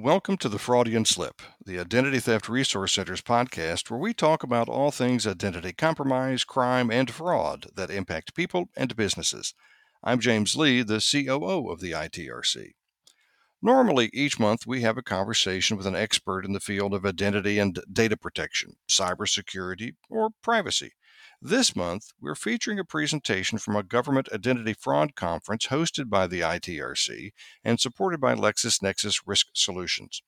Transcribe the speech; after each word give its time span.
Welcome 0.00 0.36
to 0.36 0.48
the 0.48 0.60
Fraudian 0.60 1.04
Slip, 1.04 1.42
the 1.66 1.80
Identity 1.80 2.20
Theft 2.20 2.48
Resource 2.48 2.92
Center's 2.92 3.20
podcast, 3.20 3.90
where 3.90 3.98
we 3.98 4.14
talk 4.14 4.44
about 4.44 4.68
all 4.68 4.92
things 4.92 5.26
identity 5.26 5.72
compromise, 5.72 6.44
crime, 6.44 6.88
and 6.88 7.10
fraud 7.10 7.66
that 7.74 7.90
impact 7.90 8.36
people 8.36 8.68
and 8.76 8.94
businesses. 8.94 9.54
I'm 10.04 10.20
James 10.20 10.54
Lee, 10.54 10.82
the 10.82 11.00
COO 11.00 11.68
of 11.68 11.80
the 11.80 11.90
ITRC. 11.90 12.74
Normally, 13.60 14.08
each 14.14 14.38
month 14.38 14.68
we 14.68 14.82
have 14.82 14.96
a 14.96 15.02
conversation 15.02 15.76
with 15.76 15.84
an 15.84 15.96
expert 15.96 16.44
in 16.44 16.52
the 16.52 16.60
field 16.60 16.94
of 16.94 17.04
identity 17.04 17.58
and 17.58 17.80
data 17.92 18.16
protection, 18.16 18.76
cybersecurity, 18.88 19.96
or 20.08 20.30
privacy. 20.44 20.92
This 21.40 21.76
month, 21.76 22.10
we're 22.20 22.34
featuring 22.34 22.80
a 22.80 22.84
presentation 22.84 23.58
from 23.58 23.76
a 23.76 23.84
government 23.84 24.28
identity 24.32 24.72
fraud 24.72 25.14
conference 25.14 25.68
hosted 25.68 26.10
by 26.10 26.26
the 26.26 26.40
ITRC 26.40 27.30
and 27.62 27.78
supported 27.78 28.20
by 28.20 28.34
LexisNexis 28.34 29.22
Risk 29.24 29.46
Solutions. 29.52 30.20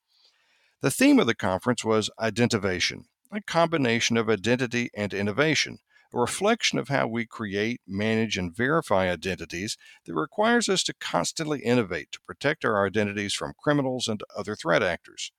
The 0.79 0.89
theme 0.89 1.19
of 1.19 1.27
the 1.27 1.35
conference 1.35 1.83
was 1.83 2.09
Identivation, 2.17 3.09
a 3.29 3.41
combination 3.41 4.15
of 4.15 4.29
identity 4.29 4.89
and 4.95 5.13
innovation, 5.13 5.79
a 6.13 6.17
reflection 6.17 6.79
of 6.79 6.87
how 6.87 7.07
we 7.07 7.25
create, 7.25 7.81
manage, 7.85 8.37
and 8.37 8.55
verify 8.55 9.11
identities 9.11 9.75
that 10.05 10.15
requires 10.15 10.69
us 10.69 10.81
to 10.83 10.93
constantly 10.93 11.59
innovate 11.59 12.13
to 12.13 12.21
protect 12.21 12.63
our 12.63 12.87
identities 12.87 13.33
from 13.33 13.51
criminals 13.61 14.07
and 14.07 14.23
other 14.37 14.55
threat 14.55 14.81
actors. 14.81 15.33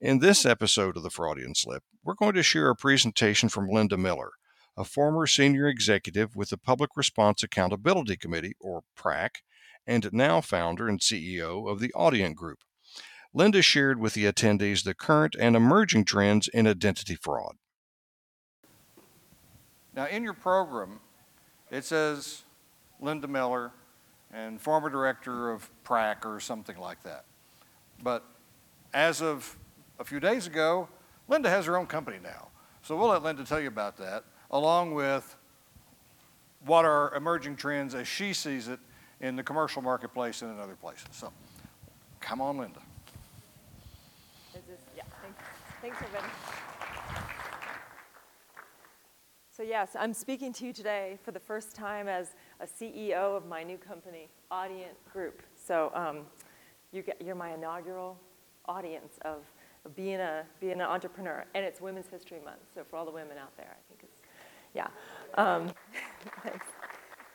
In 0.00 0.20
this 0.20 0.46
episode 0.46 0.96
of 0.96 1.02
the 1.02 1.10
Fraudian 1.10 1.54
Slip, 1.54 1.82
we're 2.02 2.14
going 2.14 2.34
to 2.34 2.42
share 2.42 2.70
a 2.70 2.74
presentation 2.74 3.50
from 3.50 3.68
Linda 3.68 3.98
Miller, 3.98 4.32
a 4.76 4.84
former 4.84 5.26
senior 5.26 5.66
executive 5.68 6.34
with 6.34 6.50
the 6.50 6.58
Public 6.58 6.90
Response 6.96 7.42
Accountability 7.42 8.16
Committee, 8.16 8.54
or 8.60 8.82
PRAC, 8.96 9.42
and 9.86 10.08
now 10.12 10.40
founder 10.40 10.88
and 10.88 11.00
CEO 11.00 11.68
of 11.68 11.80
the 11.80 11.92
Audient 11.94 12.34
Group. 12.34 12.58
Linda 13.34 13.62
shared 13.62 13.98
with 13.98 14.14
the 14.14 14.24
attendees 14.24 14.84
the 14.84 14.94
current 14.94 15.34
and 15.38 15.56
emerging 15.56 16.04
trends 16.04 16.48
in 16.48 16.66
identity 16.66 17.16
fraud. 17.16 17.56
Now, 19.94 20.06
in 20.06 20.22
your 20.22 20.34
program, 20.34 21.00
it 21.70 21.84
says 21.84 22.42
Linda 23.00 23.28
Miller 23.28 23.72
and 24.32 24.60
former 24.60 24.88
director 24.88 25.50
of 25.50 25.70
PRAC 25.84 26.24
or 26.24 26.40
something 26.40 26.78
like 26.78 27.02
that. 27.02 27.24
But 28.02 28.24
as 28.94 29.20
of 29.20 29.56
a 29.98 30.04
few 30.04 30.20
days 30.20 30.46
ago, 30.46 30.88
Linda 31.28 31.50
has 31.50 31.66
her 31.66 31.76
own 31.76 31.86
company 31.86 32.18
now. 32.22 32.48
So 32.82 32.96
we'll 32.96 33.08
let 33.08 33.22
Linda 33.22 33.44
tell 33.44 33.60
you 33.60 33.68
about 33.68 33.96
that 33.98 34.24
along 34.52 34.94
with 34.94 35.36
what 36.64 36.84
are 36.84 37.14
emerging 37.14 37.56
trends 37.56 37.94
as 37.94 38.06
she 38.06 38.32
sees 38.32 38.68
it 38.68 38.78
in 39.20 39.36
the 39.36 39.42
commercial 39.42 39.82
marketplace 39.82 40.42
and 40.42 40.52
in 40.52 40.58
other 40.58 40.74
places. 40.74 41.06
So, 41.12 41.32
come 42.20 42.40
on, 42.40 42.58
Linda. 42.58 42.80
Is 44.54 44.62
this, 44.68 44.80
yeah, 44.96 45.02
thanks, 45.22 45.42
thanks 45.80 45.96
everybody. 46.02 46.32
So 49.54 49.62
yes, 49.62 49.94
I'm 49.98 50.14
speaking 50.14 50.52
to 50.54 50.66
you 50.66 50.72
today 50.72 51.18
for 51.22 51.30
the 51.30 51.38
first 51.38 51.74
time 51.74 52.08
as 52.08 52.34
a 52.58 52.66
CEO 52.66 53.36
of 53.36 53.46
my 53.46 53.62
new 53.62 53.76
company, 53.76 54.30
Audient 54.50 54.96
Group. 55.12 55.42
So 55.54 55.92
um, 55.94 56.20
you 56.90 57.02
get, 57.02 57.20
you're 57.20 57.34
my 57.34 57.52
inaugural 57.52 58.18
audience 58.66 59.18
of, 59.26 59.42
being, 59.94 60.20
a, 60.20 60.44
being 60.58 60.72
an 60.72 60.80
entrepreneur, 60.80 61.44
and 61.54 61.64
it's 61.64 61.80
Women's 61.80 62.06
History 62.08 62.38
Month. 62.44 62.60
So 62.74 62.82
for 62.88 62.96
all 62.96 63.04
the 63.04 63.10
women 63.10 63.36
out 63.36 63.54
there, 63.56 63.68
I 63.70 63.82
think 63.88 64.00
it's 64.02 64.11
yeah. 64.74 64.88
Um, 65.34 65.70
thanks. 66.42 66.66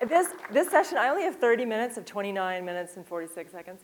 This, 0.08 0.28
this 0.52 0.70
session, 0.70 0.98
I 0.98 1.10
only 1.10 1.24
have 1.24 1.38
30 1.38 1.66
minutes 1.66 1.98
of 1.98 2.06
29 2.06 2.64
minutes 2.64 2.98
and 2.98 3.06
46 3.06 3.52
seconds. 3.52 3.82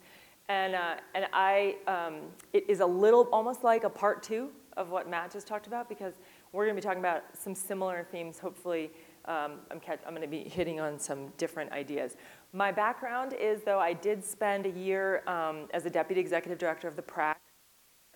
And, 0.49 0.75
uh, 0.75 0.95
and 1.15 1.25
I, 1.33 1.77
um, 1.87 2.15
it 2.51 2.69
is 2.69 2.81
a 2.81 2.85
little, 2.85 3.23
almost 3.31 3.63
like 3.63 3.83
a 3.83 3.89
part 3.89 4.21
two 4.21 4.49
of 4.77 4.89
what 4.89 5.09
Matt 5.09 5.31
just 5.31 5.47
talked 5.47 5.67
about 5.67 5.87
because 5.89 6.13
we're 6.51 6.65
going 6.65 6.75
to 6.75 6.81
be 6.81 6.85
talking 6.85 6.99
about 6.99 7.23
some 7.33 7.55
similar 7.55 8.05
themes. 8.11 8.39
Hopefully, 8.39 8.91
um, 9.25 9.59
I'm, 9.71 9.79
catch, 9.79 9.99
I'm 10.05 10.13
going 10.13 10.21
to 10.21 10.27
be 10.27 10.43
hitting 10.43 10.79
on 10.79 10.99
some 10.99 11.29
different 11.37 11.71
ideas. 11.71 12.15
My 12.51 12.71
background 12.71 13.33
is, 13.33 13.61
though, 13.63 13.79
I 13.79 13.93
did 13.93 14.23
spend 14.23 14.65
a 14.65 14.69
year 14.69 15.23
um, 15.27 15.67
as 15.73 15.85
a 15.85 15.89
deputy 15.89 16.21
executive 16.21 16.59
director 16.59 16.87
of 16.87 16.95
the 16.95 17.01
PRAC 17.01 17.39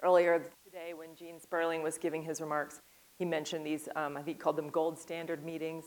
earlier 0.03 0.51
today 0.65 0.93
when 0.93 1.15
Gene 1.15 1.39
Sperling 1.39 1.81
was 1.81 1.97
giving 1.97 2.21
his 2.21 2.41
remarks 2.41 2.81
he 3.17 3.25
mentioned 3.25 3.65
these, 3.65 3.89
um, 3.95 4.15
I 4.15 4.21
think 4.21 4.37
he 4.37 4.41
called 4.41 4.55
them 4.55 4.69
gold 4.69 4.97
standard 4.97 5.43
meetings 5.43 5.85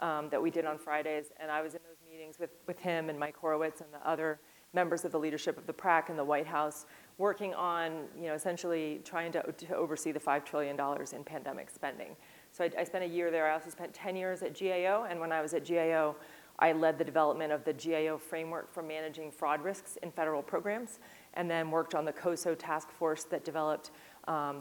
um, 0.00 0.28
that 0.30 0.40
we 0.40 0.50
did 0.50 0.64
on 0.64 0.78
Fridays. 0.78 1.26
And 1.40 1.50
I 1.50 1.60
was 1.60 1.74
in 1.74 1.80
those 1.84 1.98
meetings 2.10 2.38
with, 2.38 2.50
with 2.66 2.78
him 2.78 3.10
and 3.10 3.18
Mike 3.18 3.36
Horowitz 3.36 3.80
and 3.80 3.92
the 3.92 4.08
other 4.08 4.40
members 4.74 5.04
of 5.04 5.12
the 5.12 5.18
leadership 5.18 5.56
of 5.58 5.66
the 5.66 5.72
PRAC 5.72 6.10
and 6.10 6.18
the 6.18 6.24
White 6.24 6.46
House 6.46 6.86
working 7.16 7.54
on, 7.54 8.04
you 8.16 8.26
know, 8.26 8.34
essentially 8.34 9.00
trying 9.04 9.32
to, 9.32 9.42
to 9.52 9.74
oversee 9.74 10.12
the 10.12 10.20
$5 10.20 10.44
trillion 10.44 10.78
in 11.12 11.24
pandemic 11.24 11.70
spending. 11.70 12.14
So 12.52 12.64
I, 12.64 12.70
I 12.78 12.84
spent 12.84 13.04
a 13.04 13.08
year 13.08 13.30
there. 13.30 13.50
I 13.50 13.54
also 13.54 13.70
spent 13.70 13.92
10 13.94 14.14
years 14.14 14.42
at 14.42 14.58
GAO. 14.58 15.06
And 15.08 15.18
when 15.18 15.32
I 15.32 15.40
was 15.40 15.54
at 15.54 15.66
GAO, 15.66 16.14
I 16.60 16.72
led 16.72 16.98
the 16.98 17.04
development 17.04 17.52
of 17.52 17.64
the 17.64 17.72
GAO 17.72 18.18
framework 18.18 18.72
for 18.72 18.82
managing 18.82 19.30
fraud 19.30 19.62
risks 19.62 19.96
in 20.02 20.10
federal 20.10 20.42
programs, 20.42 20.98
and 21.34 21.48
then 21.48 21.70
worked 21.70 21.94
on 21.94 22.04
the 22.04 22.12
COSO 22.12 22.54
task 22.56 22.90
force 22.90 23.22
that 23.24 23.44
developed 23.44 23.92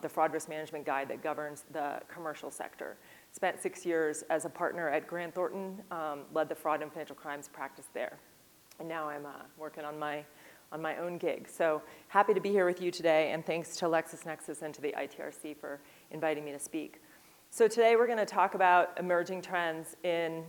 the 0.01 0.09
fraud 0.09 0.33
risk 0.33 0.49
management 0.49 0.85
guide 0.85 1.09
that 1.09 1.21
governs 1.21 1.65
the 1.71 1.99
commercial 2.07 2.49
sector. 2.49 2.97
Spent 3.31 3.61
six 3.61 3.85
years 3.85 4.23
as 4.29 4.45
a 4.45 4.49
partner 4.49 4.89
at 4.89 5.07
Grant 5.07 5.35
Thornton, 5.35 5.81
um, 5.91 6.21
led 6.33 6.49
the 6.49 6.55
fraud 6.55 6.81
and 6.81 6.91
financial 6.91 7.15
crimes 7.15 7.49
practice 7.51 7.87
there. 7.93 8.17
And 8.79 8.87
now 8.87 9.09
I'm 9.09 9.25
uh, 9.25 9.43
working 9.57 9.83
on 9.83 9.99
my, 9.99 10.23
own 10.97 11.17
gig. 11.17 11.47
So 11.49 11.81
happy 12.07 12.33
to 12.33 12.41
be 12.41 12.49
here 12.49 12.65
with 12.65 12.81
you 12.81 12.91
today, 12.91 13.31
and 13.31 13.45
thanks 13.45 13.75
to 13.77 13.85
LexisNexis 13.85 14.61
and 14.61 14.73
to 14.73 14.81
the 14.81 14.93
ITRC 14.97 15.57
for 15.57 15.79
inviting 16.11 16.45
me 16.45 16.51
to 16.51 16.59
speak. 16.59 17.01
So 17.49 17.67
today 17.67 17.95
we're 17.95 18.07
going 18.07 18.19
to 18.19 18.25
talk 18.25 18.53
about 18.53 18.97
emerging 18.99 19.41
trends 19.41 19.95
in 20.03 20.43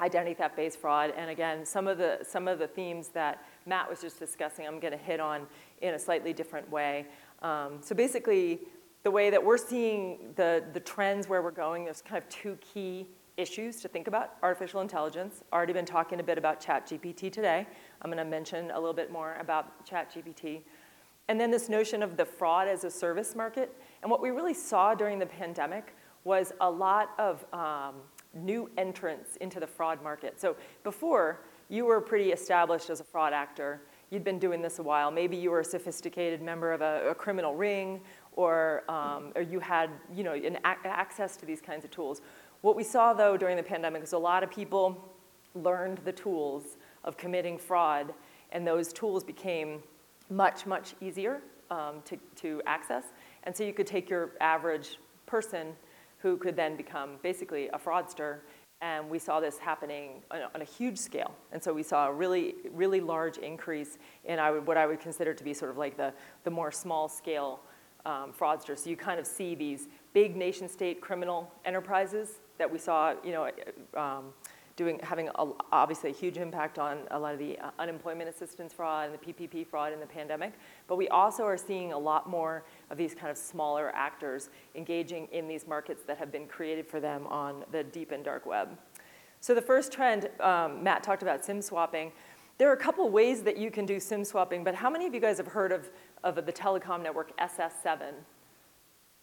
identity 0.00 0.34
theft-based 0.34 0.78
fraud, 0.78 1.12
and 1.16 1.30
again, 1.30 1.66
some 1.66 1.88
of 1.88 1.98
the 1.98 2.20
some 2.22 2.46
of 2.46 2.58
the 2.58 2.68
themes 2.68 3.08
that 3.08 3.44
Matt 3.66 3.90
was 3.90 4.00
just 4.00 4.18
discussing, 4.18 4.66
I'm 4.66 4.78
going 4.78 4.92
to 4.92 4.98
hit 4.98 5.18
on 5.18 5.46
in 5.82 5.94
a 5.94 5.98
slightly 5.98 6.32
different 6.32 6.70
way. 6.70 7.06
Um, 7.42 7.78
so 7.80 7.94
basically, 7.94 8.60
the 9.02 9.10
way 9.10 9.30
that 9.30 9.42
we're 9.42 9.58
seeing 9.58 10.32
the, 10.36 10.64
the 10.72 10.80
trends 10.80 11.28
where 11.28 11.42
we're 11.42 11.50
going, 11.50 11.84
there's 11.84 12.02
kind 12.02 12.22
of 12.22 12.28
two 12.28 12.58
key 12.60 13.08
issues 13.36 13.80
to 13.80 13.88
think 13.88 14.08
about. 14.08 14.34
Artificial 14.42 14.80
intelligence, 14.80 15.42
already 15.52 15.72
been 15.72 15.86
talking 15.86 16.20
a 16.20 16.22
bit 16.22 16.36
about 16.36 16.60
ChatGPT 16.60 17.32
today. 17.32 17.66
I'm 18.02 18.10
gonna 18.10 18.24
mention 18.24 18.70
a 18.72 18.78
little 18.78 18.92
bit 18.92 19.12
more 19.12 19.36
about 19.40 19.86
ChatGPT. 19.86 20.62
And 21.28 21.40
then 21.40 21.50
this 21.50 21.68
notion 21.68 22.02
of 22.02 22.16
the 22.16 22.24
fraud 22.24 22.68
as 22.68 22.84
a 22.84 22.90
service 22.90 23.36
market. 23.36 23.74
And 24.02 24.10
what 24.10 24.20
we 24.20 24.30
really 24.30 24.54
saw 24.54 24.94
during 24.94 25.18
the 25.18 25.26
pandemic 25.26 25.94
was 26.24 26.52
a 26.60 26.70
lot 26.70 27.10
of 27.18 27.44
um, 27.52 27.96
new 28.34 28.70
entrants 28.76 29.36
into 29.36 29.60
the 29.60 29.66
fraud 29.66 30.02
market. 30.02 30.40
So 30.40 30.56
before, 30.82 31.40
you 31.68 31.84
were 31.84 32.00
pretty 32.00 32.32
established 32.32 32.90
as 32.90 33.00
a 33.00 33.04
fraud 33.04 33.32
actor 33.32 33.82
you'd 34.10 34.24
been 34.24 34.38
doing 34.38 34.62
this 34.62 34.78
a 34.78 34.82
while. 34.82 35.10
Maybe 35.10 35.36
you 35.36 35.50
were 35.50 35.60
a 35.60 35.64
sophisticated 35.64 36.42
member 36.42 36.72
of 36.72 36.80
a, 36.80 37.10
a 37.10 37.14
criminal 37.14 37.54
ring, 37.54 38.00
or, 38.32 38.84
um, 38.88 39.32
or 39.34 39.42
you 39.42 39.60
had 39.60 39.90
you 40.14 40.24
know, 40.24 40.32
an 40.32 40.58
access 40.64 41.36
to 41.36 41.46
these 41.46 41.60
kinds 41.60 41.84
of 41.84 41.90
tools. 41.90 42.22
What 42.60 42.76
we 42.76 42.84
saw, 42.84 43.12
though, 43.12 43.36
during 43.36 43.56
the 43.56 43.62
pandemic 43.62 44.02
is 44.02 44.12
a 44.12 44.18
lot 44.18 44.42
of 44.42 44.50
people 44.50 45.14
learned 45.54 45.98
the 46.04 46.12
tools 46.12 46.76
of 47.04 47.16
committing 47.16 47.58
fraud, 47.58 48.14
and 48.52 48.66
those 48.66 48.92
tools 48.92 49.24
became 49.24 49.82
much, 50.30 50.66
much 50.66 50.94
easier 51.00 51.42
um, 51.70 52.02
to, 52.04 52.16
to 52.36 52.62
access. 52.66 53.04
And 53.44 53.56
so 53.56 53.64
you 53.64 53.72
could 53.72 53.86
take 53.86 54.10
your 54.10 54.32
average 54.40 54.98
person 55.26 55.74
who 56.18 56.36
could 56.36 56.56
then 56.56 56.76
become 56.76 57.10
basically 57.22 57.68
a 57.68 57.78
fraudster 57.78 58.38
and 58.80 59.10
we 59.10 59.18
saw 59.18 59.40
this 59.40 59.58
happening 59.58 60.22
on 60.30 60.38
a, 60.38 60.50
on 60.54 60.62
a, 60.62 60.64
huge 60.64 60.98
scale. 60.98 61.34
And 61.52 61.62
so 61.62 61.72
we 61.72 61.82
saw 61.82 62.08
a 62.08 62.12
really, 62.12 62.54
really 62.72 63.00
large 63.00 63.38
increase 63.38 63.98
in 64.24 64.38
I 64.38 64.52
would, 64.52 64.66
what 64.66 64.76
I 64.76 64.86
would 64.86 65.00
consider 65.00 65.34
to 65.34 65.44
be 65.44 65.52
sort 65.52 65.70
of 65.70 65.78
like 65.78 65.96
the, 65.96 66.12
the 66.44 66.50
more 66.50 66.70
small 66.70 67.08
scale 67.08 67.60
um, 68.06 68.32
fraudsters. 68.32 68.78
So 68.78 68.90
you 68.90 68.96
kind 68.96 69.18
of 69.18 69.26
see 69.26 69.54
these 69.54 69.88
big 70.12 70.36
nation 70.36 70.68
state 70.68 71.00
criminal 71.00 71.52
enterprises 71.64 72.40
that 72.58 72.70
we 72.70 72.78
saw, 72.78 73.14
you 73.24 73.32
know, 73.32 73.50
um, 73.96 74.26
doing, 74.78 75.00
having 75.02 75.28
a, 75.28 75.46
obviously 75.72 76.08
a 76.08 76.12
huge 76.14 76.38
impact 76.38 76.78
on 76.78 77.00
a 77.10 77.18
lot 77.18 77.34
of 77.34 77.38
the 77.40 77.58
uh, 77.58 77.70
unemployment 77.80 78.30
assistance 78.30 78.72
fraud 78.72 79.10
and 79.10 79.18
the 79.18 79.32
PPP 79.32 79.66
fraud 79.66 79.92
in 79.92 80.00
the 80.00 80.06
pandemic. 80.06 80.54
But 80.86 80.96
we 80.96 81.08
also 81.08 81.44
are 81.44 81.58
seeing 81.58 81.92
a 81.92 81.98
lot 81.98 82.30
more 82.30 82.64
of 82.88 82.96
these 82.96 83.14
kind 83.14 83.30
of 83.30 83.36
smaller 83.36 83.90
actors 83.94 84.48
engaging 84.76 85.28
in 85.32 85.48
these 85.48 85.66
markets 85.66 86.04
that 86.06 86.16
have 86.16 86.30
been 86.30 86.46
created 86.46 86.86
for 86.86 87.00
them 87.00 87.26
on 87.26 87.64
the 87.72 87.82
deep 87.82 88.12
and 88.12 88.24
dark 88.24 88.46
web. 88.46 88.78
So 89.40 89.52
the 89.54 89.62
first 89.62 89.92
trend, 89.92 90.30
um, 90.40 90.82
Matt 90.82 91.02
talked 91.02 91.22
about 91.22 91.44
SIM 91.44 91.60
swapping. 91.60 92.12
There 92.56 92.70
are 92.70 92.74
a 92.74 92.78
couple 92.78 93.08
ways 93.10 93.42
that 93.42 93.58
you 93.58 93.70
can 93.70 93.84
do 93.84 94.00
SIM 94.00 94.24
swapping, 94.24 94.64
but 94.64 94.74
how 94.76 94.88
many 94.88 95.06
of 95.06 95.12
you 95.12 95.20
guys 95.20 95.36
have 95.38 95.48
heard 95.48 95.72
of, 95.72 95.90
of 96.22 96.36
the 96.46 96.52
telecom 96.52 97.02
network 97.02 97.36
SS7? 97.38 98.14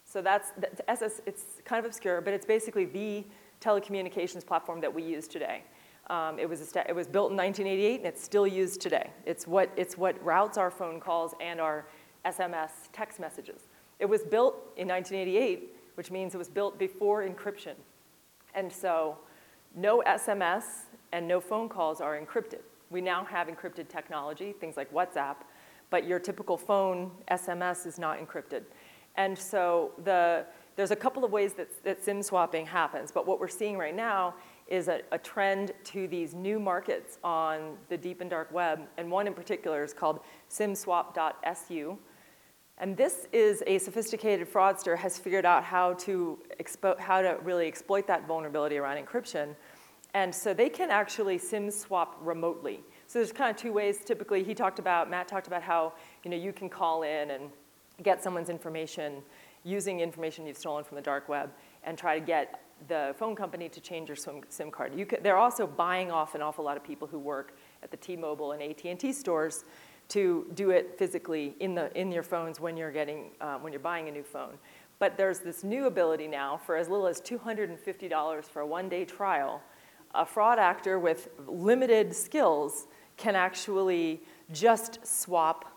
So 0.04 0.22
that's, 0.22 0.52
that's 0.58 0.80
SS, 0.86 1.20
it's 1.26 1.44
kind 1.64 1.78
of 1.78 1.86
obscure, 1.86 2.20
but 2.20 2.32
it's 2.32 2.46
basically 2.46 2.84
the 2.84 3.24
telecommunications 3.66 4.46
platform 4.46 4.80
that 4.80 4.94
we 4.94 5.02
use 5.02 5.26
today. 5.26 5.62
Um, 6.08 6.38
it, 6.38 6.48
was 6.48 6.60
it 6.60 6.94
was 6.94 7.08
built 7.08 7.32
in 7.32 7.36
1988 7.36 7.96
and 7.96 8.06
it's 8.06 8.22
still 8.22 8.46
used 8.46 8.80
today. 8.80 9.10
It's 9.24 9.46
what, 9.46 9.70
it's 9.76 9.98
what 9.98 10.22
routes 10.24 10.56
our 10.56 10.70
phone 10.70 11.00
calls 11.00 11.34
and 11.40 11.60
our 11.60 11.86
SMS 12.24 12.70
text 12.92 13.18
messages. 13.18 13.62
It 13.98 14.06
was 14.06 14.22
built 14.22 14.54
in 14.76 14.86
1988, 14.86 15.74
which 15.94 16.12
means 16.12 16.34
it 16.34 16.38
was 16.38 16.48
built 16.48 16.78
before 16.78 17.26
encryption. 17.26 17.74
And 18.54 18.72
so 18.72 19.18
no 19.74 20.02
SMS 20.06 20.64
and 21.12 21.26
no 21.26 21.40
phone 21.40 21.68
calls 21.68 22.00
are 22.00 22.18
encrypted. 22.18 22.60
We 22.90 23.00
now 23.00 23.24
have 23.24 23.48
encrypted 23.48 23.88
technology, 23.88 24.52
things 24.52 24.76
like 24.76 24.92
WhatsApp, 24.92 25.36
but 25.90 26.06
your 26.06 26.20
typical 26.20 26.56
phone 26.56 27.10
SMS 27.30 27.84
is 27.86 27.98
not 27.98 28.18
encrypted. 28.18 28.62
And 29.16 29.36
so 29.36 29.92
the, 30.04 30.44
there's 30.76 30.90
a 30.90 30.96
couple 30.96 31.24
of 31.24 31.32
ways 31.32 31.54
that, 31.54 31.68
that 31.84 32.04
SIM 32.04 32.22
swapping 32.22 32.66
happens, 32.66 33.10
but 33.10 33.26
what 33.26 33.40
we're 33.40 33.48
seeing 33.48 33.78
right 33.78 33.94
now 33.96 34.34
is 34.68 34.88
a, 34.88 35.00
a, 35.12 35.18
trend 35.18 35.72
to 35.84 36.06
these 36.08 36.34
new 36.34 36.58
markets 36.58 37.18
on 37.24 37.76
the 37.88 37.96
deep 37.96 38.20
and 38.20 38.28
dark 38.28 38.52
web, 38.52 38.80
and 38.98 39.10
one 39.10 39.26
in 39.26 39.32
particular 39.32 39.82
is 39.82 39.94
called 39.94 40.20
simswap.su. 40.50 41.98
And 42.78 42.94
this 42.96 43.26
is 43.32 43.62
a 43.66 43.78
sophisticated 43.78 44.52
fraudster 44.52 44.98
has 44.98 45.18
figured 45.18 45.46
out 45.46 45.64
how 45.64 45.94
to, 45.94 46.38
expo- 46.60 46.98
how 46.98 47.22
to 47.22 47.38
really 47.42 47.66
exploit 47.66 48.06
that 48.08 48.26
vulnerability 48.26 48.76
around 48.76 49.02
encryption. 49.02 49.54
And 50.12 50.34
so 50.34 50.52
they 50.52 50.68
can 50.68 50.90
actually 50.90 51.38
SIM 51.38 51.70
swap 51.70 52.18
remotely. 52.20 52.80
So 53.06 53.18
there's 53.18 53.32
kind 53.32 53.50
of 53.50 53.56
two 53.56 53.72
ways. 53.72 53.98
Typically, 54.04 54.42
he 54.42 54.54
talked 54.54 54.78
about, 54.78 55.08
Matt 55.08 55.28
talked 55.28 55.46
about 55.46 55.62
how 55.62 55.94
you 56.24 56.30
know 56.30 56.36
you 56.36 56.52
can 56.52 56.68
call 56.68 57.02
in 57.02 57.30
and 57.30 57.50
get 58.02 58.22
someone's 58.22 58.50
information 58.50 59.22
using 59.66 60.00
information 60.00 60.46
you've 60.46 60.56
stolen 60.56 60.84
from 60.84 60.94
the 60.94 61.02
dark 61.02 61.28
web 61.28 61.50
and 61.82 61.98
try 61.98 62.18
to 62.18 62.24
get 62.24 62.62
the 62.88 63.14
phone 63.18 63.34
company 63.34 63.68
to 63.68 63.80
change 63.80 64.08
your 64.08 64.16
SIM, 64.16 64.70
card. 64.70 64.92
Could, 65.08 65.22
they're 65.22 65.36
also 65.36 65.66
buying 65.66 66.10
off 66.10 66.34
an 66.34 66.42
awful 66.42 66.64
lot 66.64 66.76
of 66.76 66.84
people 66.84 67.08
who 67.08 67.18
work 67.18 67.56
at 67.82 67.90
the 67.90 67.96
T-Mobile 67.96 68.52
and 68.52 68.62
AT&T 68.62 69.12
stores 69.12 69.64
to 70.08 70.46
do 70.54 70.70
it 70.70 70.96
physically 70.96 71.56
in, 71.58 71.74
the, 71.74 71.90
in 71.98 72.12
your 72.12 72.22
phones 72.22 72.60
when 72.60 72.76
you're, 72.76 72.92
getting, 72.92 73.30
uh, 73.40 73.56
when 73.58 73.72
you're 73.72 73.80
buying 73.80 74.08
a 74.08 74.12
new 74.12 74.22
phone. 74.22 74.58
But 74.98 75.16
there's 75.16 75.40
this 75.40 75.64
new 75.64 75.86
ability 75.86 76.28
now 76.28 76.56
for 76.56 76.76
as 76.76 76.88
little 76.88 77.06
as 77.06 77.20
$250 77.20 78.44
for 78.44 78.60
a 78.60 78.66
one-day 78.66 79.04
trial. 79.04 79.60
A 80.14 80.24
fraud 80.24 80.58
actor 80.58 80.98
with 80.98 81.28
limited 81.46 82.14
skills 82.14 82.86
can 83.16 83.34
actually 83.34 84.22
just 84.52 85.04
swap 85.04 85.75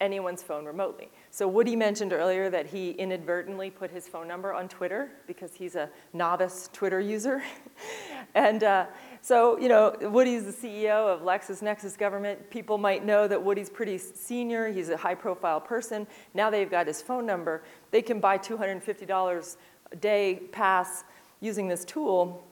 anyone's 0.00 0.42
phone 0.42 0.64
remotely. 0.64 1.08
So 1.30 1.46
Woody 1.46 1.76
mentioned 1.76 2.12
earlier 2.12 2.50
that 2.50 2.66
he 2.66 2.90
inadvertently 2.90 3.70
put 3.70 3.90
his 3.90 4.08
phone 4.08 4.26
number 4.26 4.52
on 4.52 4.68
Twitter 4.68 5.10
because 5.26 5.54
he's 5.54 5.76
a 5.76 5.88
novice 6.12 6.68
Twitter 6.72 7.00
user. 7.00 7.42
and 8.34 8.62
uh, 8.64 8.86
so, 9.22 9.58
you 9.58 9.68
know, 9.68 9.94
Woody's 10.02 10.44
the 10.44 10.52
CEO 10.52 11.12
of 11.12 11.22
LexisNexis 11.22 11.96
Government. 11.96 12.50
People 12.50 12.76
might 12.76 13.04
know 13.04 13.28
that 13.28 13.42
Woody's 13.42 13.70
pretty 13.70 13.98
senior. 13.98 14.70
He's 14.72 14.88
a 14.88 14.96
high 14.96 15.14
profile 15.14 15.60
person. 15.60 16.06
Now 16.34 16.50
they've 16.50 16.70
got 16.70 16.86
his 16.86 17.00
phone 17.00 17.24
number. 17.24 17.62
They 17.90 18.02
can 18.02 18.20
buy 18.20 18.38
$250 18.38 19.56
a 19.92 19.96
day 19.96 20.40
pass 20.52 21.04
using 21.40 21.68
this 21.68 21.84
tool, 21.84 22.44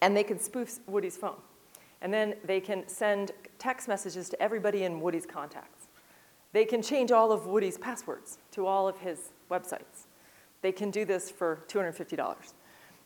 and 0.00 0.16
they 0.16 0.24
can 0.24 0.38
spoof 0.38 0.78
Woody's 0.86 1.16
phone. 1.16 1.36
And 2.02 2.12
then 2.12 2.34
they 2.44 2.60
can 2.60 2.86
send 2.86 3.32
text 3.58 3.88
messages 3.88 4.28
to 4.28 4.42
everybody 4.42 4.84
in 4.84 5.00
Woody's 5.00 5.26
contacts. 5.26 5.75
They 6.56 6.64
can 6.64 6.80
change 6.80 7.12
all 7.12 7.32
of 7.32 7.46
Woody's 7.46 7.76
passwords 7.76 8.38
to 8.52 8.64
all 8.64 8.88
of 8.88 8.96
his 8.96 9.32
websites. 9.50 10.06
They 10.62 10.72
can 10.72 10.90
do 10.90 11.04
this 11.04 11.30
for 11.30 11.58
$250. 11.68 12.34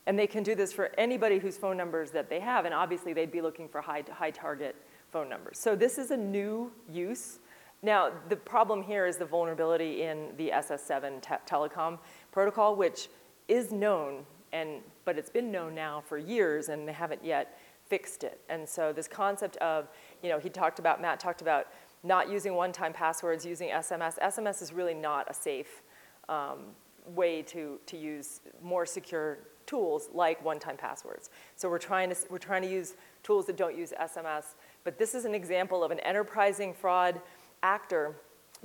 And 0.05 0.17
they 0.17 0.25
can 0.25 0.41
do 0.41 0.55
this 0.55 0.71
for 0.71 0.89
anybody 0.97 1.37
whose 1.37 1.57
phone 1.57 1.75
numbers 1.75 2.11
that 2.11 2.29
they 2.29 2.39
have, 2.39 2.63
and 2.63 2.73
obviously 2.73 3.11
they'd 3.11 3.29
be 3.29 3.41
looking 3.41 3.67
for 3.67 3.81
high, 3.81 4.05
high 4.09 4.31
target 4.31 4.77
phone 5.11 5.27
numbers. 5.27 5.59
So 5.59 5.75
this 5.75 5.97
is 5.97 6.11
a 6.11 6.15
new 6.15 6.71
use. 6.89 7.39
Now, 7.83 8.11
the 8.29 8.37
problem 8.37 8.81
here 8.81 9.05
is 9.05 9.17
the 9.17 9.25
vulnerability 9.25 10.03
in 10.03 10.29
the 10.37 10.51
SS7 10.55 11.21
te 11.21 11.35
telecom 11.45 11.99
protocol, 12.31 12.77
which 12.77 13.09
is 13.49 13.73
known, 13.73 14.25
and, 14.53 14.79
but 15.03 15.17
it's 15.17 15.29
been 15.29 15.51
known 15.51 15.75
now 15.75 15.99
for 15.99 16.17
years, 16.17 16.69
and 16.69 16.87
they 16.87 16.93
haven't 16.93 17.21
yet 17.21 17.59
fixed 17.91 18.23
it. 18.23 18.39
And 18.47 18.67
so 18.67 18.93
this 18.93 19.09
concept 19.09 19.57
of, 19.57 19.89
you 20.23 20.29
know, 20.29 20.39
he 20.39 20.47
talked 20.47 20.79
about, 20.79 21.01
Matt 21.01 21.19
talked 21.19 21.41
about 21.41 21.67
not 22.03 22.29
using 22.29 22.55
one-time 22.55 22.93
passwords, 22.93 23.45
using 23.45 23.69
SMS. 23.69 24.17
SMS 24.19 24.61
is 24.61 24.73
really 24.73 24.93
not 24.93 25.29
a 25.29 25.33
safe 25.33 25.83
um, 26.29 26.59
way 27.05 27.41
to, 27.43 27.79
to 27.85 27.97
use 27.97 28.41
more 28.61 28.85
secure 28.85 29.39
tools 29.65 30.09
like 30.13 30.43
one-time 30.43 30.77
passwords. 30.77 31.29
So 31.55 31.69
we're 31.69 31.77
trying, 31.77 32.09
to, 32.09 32.15
we're 32.29 32.37
trying 32.37 32.63
to 32.63 32.69
use 32.69 32.95
tools 33.23 33.45
that 33.45 33.57
don't 33.57 33.77
use 33.77 33.93
SMS, 33.99 34.55
but 34.83 34.97
this 34.97 35.13
is 35.13 35.25
an 35.25 35.35
example 35.35 35.83
of 35.83 35.91
an 35.91 35.99
enterprising 35.99 36.73
fraud 36.73 37.21
actor 37.63 38.15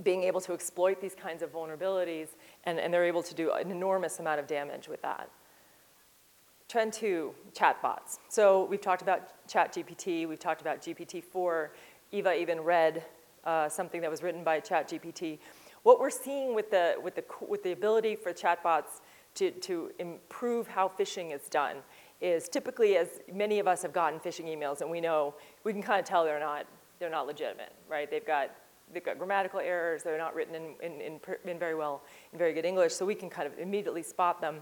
being 0.02 0.24
able 0.24 0.40
to 0.42 0.52
exploit 0.52 1.00
these 1.00 1.14
kinds 1.14 1.42
of 1.42 1.52
vulnerabilities, 1.52 2.28
and, 2.64 2.78
and 2.78 2.92
they're 2.92 3.04
able 3.04 3.22
to 3.22 3.34
do 3.34 3.52
an 3.52 3.70
enormous 3.70 4.18
amount 4.18 4.38
of 4.40 4.46
damage 4.46 4.88
with 4.88 5.00
that. 5.02 5.30
Trend 6.68 6.92
two, 6.92 7.32
chatbots. 7.54 8.18
So 8.28 8.64
we've 8.64 8.80
talked 8.80 9.00
about 9.00 9.46
ChatGPT, 9.48 10.28
we've 10.28 10.38
talked 10.38 10.60
about 10.60 10.82
GPT-4, 10.82 11.68
Eva 12.12 12.34
even 12.34 12.60
read 12.60 13.04
uh, 13.46 13.68
something 13.68 14.00
that 14.02 14.10
was 14.10 14.22
written 14.22 14.44
by 14.44 14.60
ChatGPT. 14.60 15.38
What 15.84 16.00
we're 16.00 16.10
seeing 16.10 16.54
with 16.54 16.70
the, 16.70 16.96
with 17.02 17.14
the, 17.14 17.24
with 17.48 17.62
the 17.62 17.72
ability 17.72 18.16
for 18.16 18.32
chatbots 18.32 19.00
to, 19.36 19.52
to 19.52 19.92
improve 19.98 20.66
how 20.66 20.88
phishing 20.88 21.34
is 21.34 21.48
done 21.48 21.76
is 22.20 22.48
typically 22.48 22.96
as 22.96 23.20
many 23.32 23.58
of 23.58 23.68
us 23.68 23.82
have 23.82 23.92
gotten 23.92 24.18
phishing 24.18 24.46
emails 24.46 24.80
and 24.80 24.90
we 24.90 25.00
know, 25.00 25.34
we 25.64 25.72
can 25.72 25.82
kind 25.82 26.00
of 26.00 26.06
tell 26.06 26.24
they're 26.24 26.40
not, 26.40 26.66
they're 26.98 27.10
not 27.10 27.26
legitimate, 27.26 27.72
right? 27.88 28.10
They've 28.10 28.26
got, 28.26 28.50
they've 28.92 29.04
got 29.04 29.18
grammatical 29.18 29.60
errors, 29.60 30.02
they're 30.02 30.18
not 30.18 30.34
written 30.34 30.54
in, 30.54 30.74
in, 30.82 31.00
in, 31.00 31.20
in 31.44 31.58
very 31.58 31.74
well, 31.74 32.02
in 32.32 32.38
very 32.38 32.52
good 32.52 32.64
English, 32.64 32.94
so 32.94 33.06
we 33.06 33.14
can 33.14 33.30
kind 33.30 33.46
of 33.46 33.58
immediately 33.58 34.02
spot 34.02 34.40
them. 34.40 34.60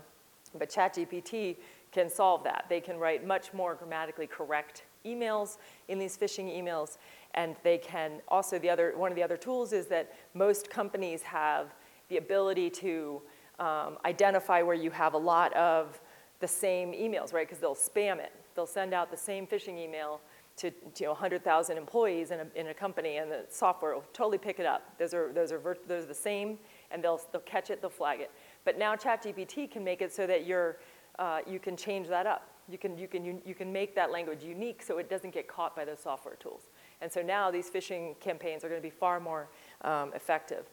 But 0.58 0.69
ChatGPT 0.69 1.56
can 1.90 2.10
solve 2.10 2.44
that. 2.44 2.66
They 2.69 2.81
can 2.81 2.98
write 2.98 3.26
much 3.26 3.52
more 3.52 3.75
grammatically 3.75 4.26
correct 4.26 4.84
emails 5.04 5.58
in 5.88 5.98
these 5.98 6.16
phishing 6.16 6.46
emails, 6.46 6.96
and 7.34 7.56
they 7.62 7.78
can 7.78 8.20
also, 8.28 8.58
the 8.58 8.70
other, 8.70 8.92
one 8.96 9.10
of 9.10 9.16
the 9.16 9.22
other 9.22 9.36
tools 9.36 9.72
is 9.72 9.86
that 9.86 10.12
most 10.34 10.70
companies 10.70 11.22
have 11.22 11.75
the 12.08 12.16
ability 12.16 12.70
to 12.70 13.20
um, 13.58 13.98
identify 14.04 14.62
where 14.62 14.75
you 14.75 14.90
have 14.90 15.14
a 15.14 15.19
lot 15.19 15.52
of 15.54 16.00
the 16.40 16.48
same 16.48 16.92
emails, 16.92 17.32
right? 17.32 17.46
Because 17.46 17.58
they'll 17.60 17.75
spam 17.75 18.19
it. 18.19 18.32
They'll 18.54 18.66
send 18.66 18.94
out 18.94 19.10
the 19.10 19.16
same 19.16 19.46
phishing 19.46 19.78
email 19.78 20.20
to, 20.56 20.70
to 20.70 20.76
you 21.00 21.06
know, 21.06 21.12
100,000 21.12 21.76
employees 21.76 22.31
in 22.31 22.40
a, 22.40 22.46
in 22.54 22.69
a 22.69 22.75
company, 22.75 23.16
and 23.16 23.31
the 23.31 23.44
software 23.48 23.94
will 23.94 24.04
totally 24.12 24.38
pick 24.38 24.60
it 24.60 24.66
up. 24.66 24.82
Those 24.98 25.14
are, 25.14 25.32
those 25.32 25.50
are, 25.50 25.76
those 25.88 26.04
are 26.04 26.08
the 26.08 26.14
same, 26.14 26.58
and 26.90 27.02
they'll, 27.02 27.20
they'll 27.32 27.40
catch 27.42 27.70
it, 27.70 27.81
they'll 27.81 27.90
flag 27.90 28.20
it. 28.20 28.31
But 28.64 28.78
now 28.78 28.94
ChatGPT 28.94 29.70
can 29.70 29.82
make 29.82 30.00
it 30.00 30.12
so 30.12 30.26
that 30.26 30.46
you're, 30.46 30.79
uh, 31.19 31.41
you 31.46 31.58
can 31.58 31.76
change 31.76 32.08
that 32.08 32.26
up. 32.26 32.48
You 32.69 32.79
can, 32.79 32.96
you, 32.96 33.08
can, 33.08 33.24
you, 33.24 33.43
you 33.44 33.55
can 33.55 33.72
make 33.72 33.94
that 33.96 34.10
language 34.10 34.43
unique 34.43 34.82
so 34.82 34.98
it 34.98 35.10
doesn't 35.10 35.34
get 35.34 35.48
caught 35.48 35.76
by 35.76 35.84
those 35.84 36.00
software 36.00 36.36
tools. 36.36 36.62
And 37.05 37.13
so 37.13 37.20
now 37.20 37.51
these 37.51 37.69
phishing 37.69 38.19
campaigns 38.19 38.65
are 38.65 38.70
going 38.70 38.81
to 38.81 38.82
be 38.82 38.89
far 38.89 39.20
more 39.20 39.51
um, 39.82 40.11
effective. 40.15 40.65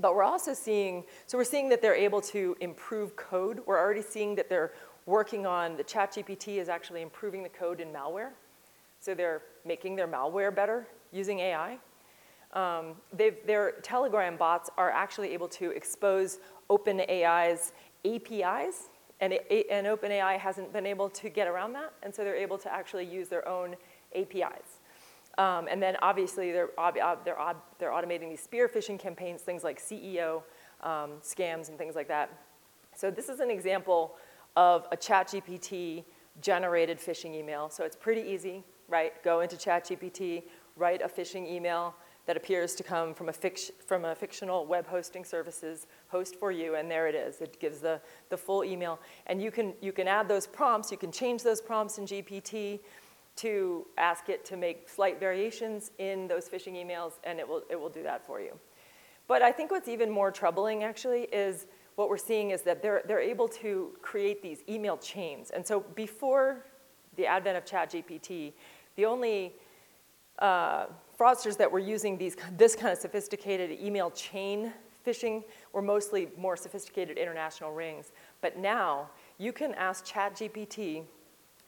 But 0.00 0.16
we're 0.16 0.24
also 0.24 0.52
seeing, 0.52 1.04
so 1.28 1.38
we're 1.38 1.44
seeing 1.44 1.68
that 1.68 1.80
they're 1.80 1.94
able 1.94 2.20
to 2.22 2.56
improve 2.60 3.14
code. 3.14 3.60
We're 3.66 3.78
already 3.78 4.02
seeing 4.02 4.34
that 4.34 4.48
they're 4.48 4.72
working 5.06 5.46
on, 5.46 5.76
the 5.76 5.84
ChatGPT 5.84 6.56
is 6.56 6.68
actually 6.68 7.02
improving 7.02 7.44
the 7.44 7.48
code 7.48 7.78
in 7.78 7.92
malware. 7.92 8.30
So 8.98 9.14
they're 9.14 9.42
making 9.64 9.94
their 9.94 10.08
malware 10.08 10.52
better 10.52 10.88
using 11.12 11.38
AI. 11.38 11.78
Um, 12.52 12.96
their 13.12 13.72
Telegram 13.82 14.36
bots 14.36 14.70
are 14.76 14.90
actually 14.90 15.32
able 15.34 15.48
to 15.50 15.70
expose 15.70 16.40
OpenAI's 16.68 17.72
APIs, 18.04 18.88
and, 19.20 19.34
and 19.34 19.86
OpenAI 19.86 20.36
hasn't 20.36 20.72
been 20.72 20.86
able 20.86 21.08
to 21.10 21.28
get 21.28 21.46
around 21.46 21.74
that, 21.74 21.92
and 22.02 22.12
so 22.12 22.24
they're 22.24 22.34
able 22.34 22.58
to 22.58 22.72
actually 22.72 23.04
use 23.04 23.28
their 23.28 23.46
own 23.46 23.76
APIs. 24.16 24.69
Um, 25.40 25.68
and 25.70 25.82
then 25.82 25.96
obviously 26.02 26.52
they're, 26.52 26.68
they're, 26.94 27.54
they're 27.78 27.90
automating 27.90 28.28
these 28.28 28.42
spear 28.42 28.68
phishing 28.68 28.98
campaigns, 28.98 29.40
things 29.40 29.64
like 29.64 29.80
CEO 29.80 30.42
um, 30.82 31.12
scams 31.22 31.70
and 31.70 31.78
things 31.78 31.94
like 31.94 32.08
that. 32.08 32.30
So 32.94 33.10
this 33.10 33.30
is 33.30 33.40
an 33.40 33.50
example 33.50 34.16
of 34.54 34.86
a 34.92 34.98
ChatGPT 34.98 36.04
generated 36.42 36.98
phishing 36.98 37.34
email. 37.34 37.70
So 37.70 37.84
it's 37.84 37.96
pretty 37.96 38.20
easy, 38.20 38.62
right? 38.86 39.14
Go 39.24 39.40
into 39.40 39.56
ChatGPT, 39.56 40.42
write 40.76 41.00
a 41.00 41.08
phishing 41.08 41.50
email 41.50 41.94
that 42.26 42.36
appears 42.36 42.74
to 42.74 42.82
come 42.82 43.14
from 43.14 43.30
a, 43.30 43.32
from 43.86 44.04
a 44.04 44.14
fictional 44.14 44.66
web 44.66 44.86
hosting 44.86 45.24
services 45.24 45.86
host 46.08 46.36
for 46.36 46.52
you, 46.52 46.74
and 46.74 46.90
there 46.90 47.08
it 47.08 47.14
is. 47.14 47.40
It 47.40 47.58
gives 47.58 47.78
the, 47.78 47.98
the 48.28 48.36
full 48.36 48.62
email. 48.62 49.00
And 49.26 49.40
you 49.40 49.50
can, 49.50 49.72
you 49.80 49.92
can 49.92 50.06
add 50.06 50.28
those 50.28 50.46
prompts, 50.46 50.90
you 50.90 50.98
can 50.98 51.10
change 51.10 51.42
those 51.42 51.62
prompts 51.62 51.96
in 51.96 52.04
GPT 52.04 52.80
to 53.42 53.86
ask 53.96 54.28
it 54.28 54.44
to 54.46 54.56
make 54.56 54.88
slight 54.88 55.20
variations 55.20 55.90
in 55.98 56.28
those 56.28 56.48
phishing 56.48 56.74
emails, 56.74 57.14
and 57.24 57.38
it 57.38 57.48
will, 57.48 57.62
it 57.70 57.78
will 57.80 57.88
do 57.88 58.02
that 58.02 58.26
for 58.26 58.40
you. 58.40 58.58
But 59.28 59.42
I 59.42 59.52
think 59.52 59.70
what's 59.70 59.88
even 59.88 60.10
more 60.10 60.30
troubling, 60.30 60.82
actually, 60.82 61.22
is 61.32 61.66
what 61.94 62.08
we're 62.08 62.16
seeing 62.16 62.50
is 62.50 62.62
that 62.62 62.82
they're, 62.82 63.02
they're 63.06 63.20
able 63.20 63.48
to 63.48 63.92
create 64.02 64.42
these 64.42 64.60
email 64.68 64.96
chains. 64.96 65.50
And 65.50 65.66
so 65.66 65.80
before 65.94 66.64
the 67.16 67.26
advent 67.26 67.56
of 67.56 67.64
ChatGPT, 67.64 68.52
the 68.96 69.04
only 69.04 69.54
uh, 70.38 70.86
fraudsters 71.18 71.56
that 71.58 71.70
were 71.70 71.78
using 71.78 72.16
these, 72.16 72.36
this 72.56 72.74
kind 72.74 72.92
of 72.92 72.98
sophisticated 72.98 73.78
email 73.80 74.10
chain 74.10 74.72
phishing 75.06 75.44
were 75.72 75.82
mostly 75.82 76.28
more 76.36 76.56
sophisticated 76.56 77.18
international 77.18 77.72
rings. 77.72 78.12
But 78.40 78.58
now 78.58 79.10
you 79.38 79.52
can 79.52 79.74
ask 79.74 80.04
ChatGPT, 80.04 81.04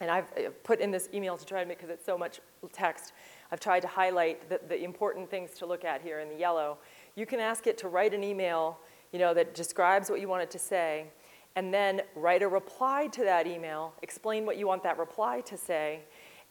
and 0.03 0.11
I've 0.11 0.31
uh, 0.33 0.51
put 0.65 0.81
in 0.81 0.91
this 0.91 1.09
email 1.15 1.39
to 1.39 1.47
try 1.47 1.63
to 1.63 1.69
make, 1.69 1.79
because 1.79 1.89
it's 1.89 2.05
so 2.05 2.19
much 2.19 2.41
text, 2.73 3.13
I've 3.51 3.61
tried 3.61 3.81
to 3.81 3.89
highlight 3.89 4.49
the, 4.51 4.61
the 4.69 4.83
important 4.83 5.31
things 5.31 5.53
to 5.59 5.67
look 5.67 5.85
at 5.85 6.03
here 6.03 6.21
in 6.21 6.29
the 6.29 6.37
yellow. 6.37 6.77
You 7.15 7.25
can 7.25 7.41
ask 7.41 7.67
it 7.67 7.79
to 7.79 7.89
write 7.89 8.13
an 8.13 8.25
email 8.25 8.79
you 9.13 9.19
know, 9.19 9.35
that 9.35 9.55
describes 9.55 10.11
what 10.11 10.21
you 10.21 10.29
want 10.29 10.43
it 10.43 10.51
to 10.51 10.59
say, 10.59 11.07
and 11.55 11.73
then 11.73 12.01
write 12.17 12.43
a 12.43 12.49
reply 12.49 13.07
to 13.09 13.23
that 13.25 13.47
email, 13.47 13.93
explain 14.03 14.47
what 14.47 14.57
you 14.57 14.67
want 14.67 14.83
that 14.83 14.99
reply 14.99 15.41
to 15.43 15.57
say, 15.57 16.01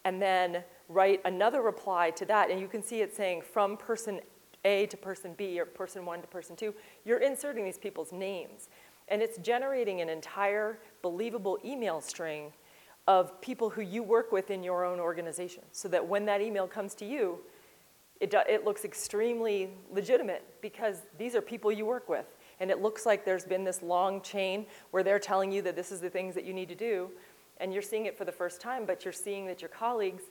and 0.04 0.22
then 0.22 0.62
write 0.88 1.20
another 1.24 1.60
reply 1.60 2.10
to 2.10 2.24
that. 2.24 2.50
And 2.50 2.60
you 2.60 2.68
can 2.68 2.82
see 2.82 3.00
it 3.00 3.14
saying 3.14 3.42
from 3.42 3.76
person 3.76 4.20
A 4.64 4.86
to 4.86 4.96
person 4.96 5.34
B 5.36 5.58
or 5.58 5.66
person 5.66 6.06
one 6.06 6.20
to 6.20 6.28
person 6.28 6.54
two. 6.54 6.72
You're 7.04 7.18
inserting 7.18 7.64
these 7.64 7.78
people's 7.78 8.12
names. 8.12 8.68
And 9.08 9.20
it's 9.20 9.38
generating 9.38 10.00
an 10.00 10.08
entire 10.08 10.78
believable 11.02 11.58
email 11.64 12.00
string 12.00 12.52
of 13.08 13.40
people 13.40 13.70
who 13.70 13.80
you 13.80 14.02
work 14.02 14.32
with 14.32 14.50
in 14.50 14.62
your 14.62 14.84
own 14.84 15.00
organization 15.00 15.62
so 15.72 15.88
that 15.88 16.06
when 16.06 16.24
that 16.26 16.40
email 16.40 16.66
comes 16.66 16.94
to 16.94 17.04
you, 17.04 17.38
it, 18.20 18.30
do, 18.30 18.38
it 18.48 18.64
looks 18.64 18.84
extremely 18.84 19.70
legitimate 19.90 20.44
because 20.60 21.02
these 21.18 21.34
are 21.34 21.42
people 21.42 21.72
you 21.72 21.84
work 21.84 22.08
with. 22.08 22.26
And 22.60 22.70
it 22.70 22.80
looks 22.80 23.04
like 23.04 23.24
there's 23.24 23.44
been 23.44 23.64
this 23.64 23.82
long 23.82 24.20
chain 24.20 24.66
where 24.92 25.02
they're 25.02 25.18
telling 25.18 25.50
you 25.50 25.62
that 25.62 25.74
this 25.74 25.90
is 25.90 26.00
the 26.00 26.10
things 26.10 26.34
that 26.36 26.44
you 26.44 26.52
need 26.52 26.68
to 26.68 26.76
do. 26.76 27.10
And 27.58 27.72
you're 27.72 27.82
seeing 27.82 28.06
it 28.06 28.16
for 28.16 28.24
the 28.24 28.32
first 28.32 28.60
time, 28.60 28.86
but 28.86 29.04
you're 29.04 29.12
seeing 29.12 29.46
that 29.46 29.60
your 29.60 29.68
colleagues 29.68 30.22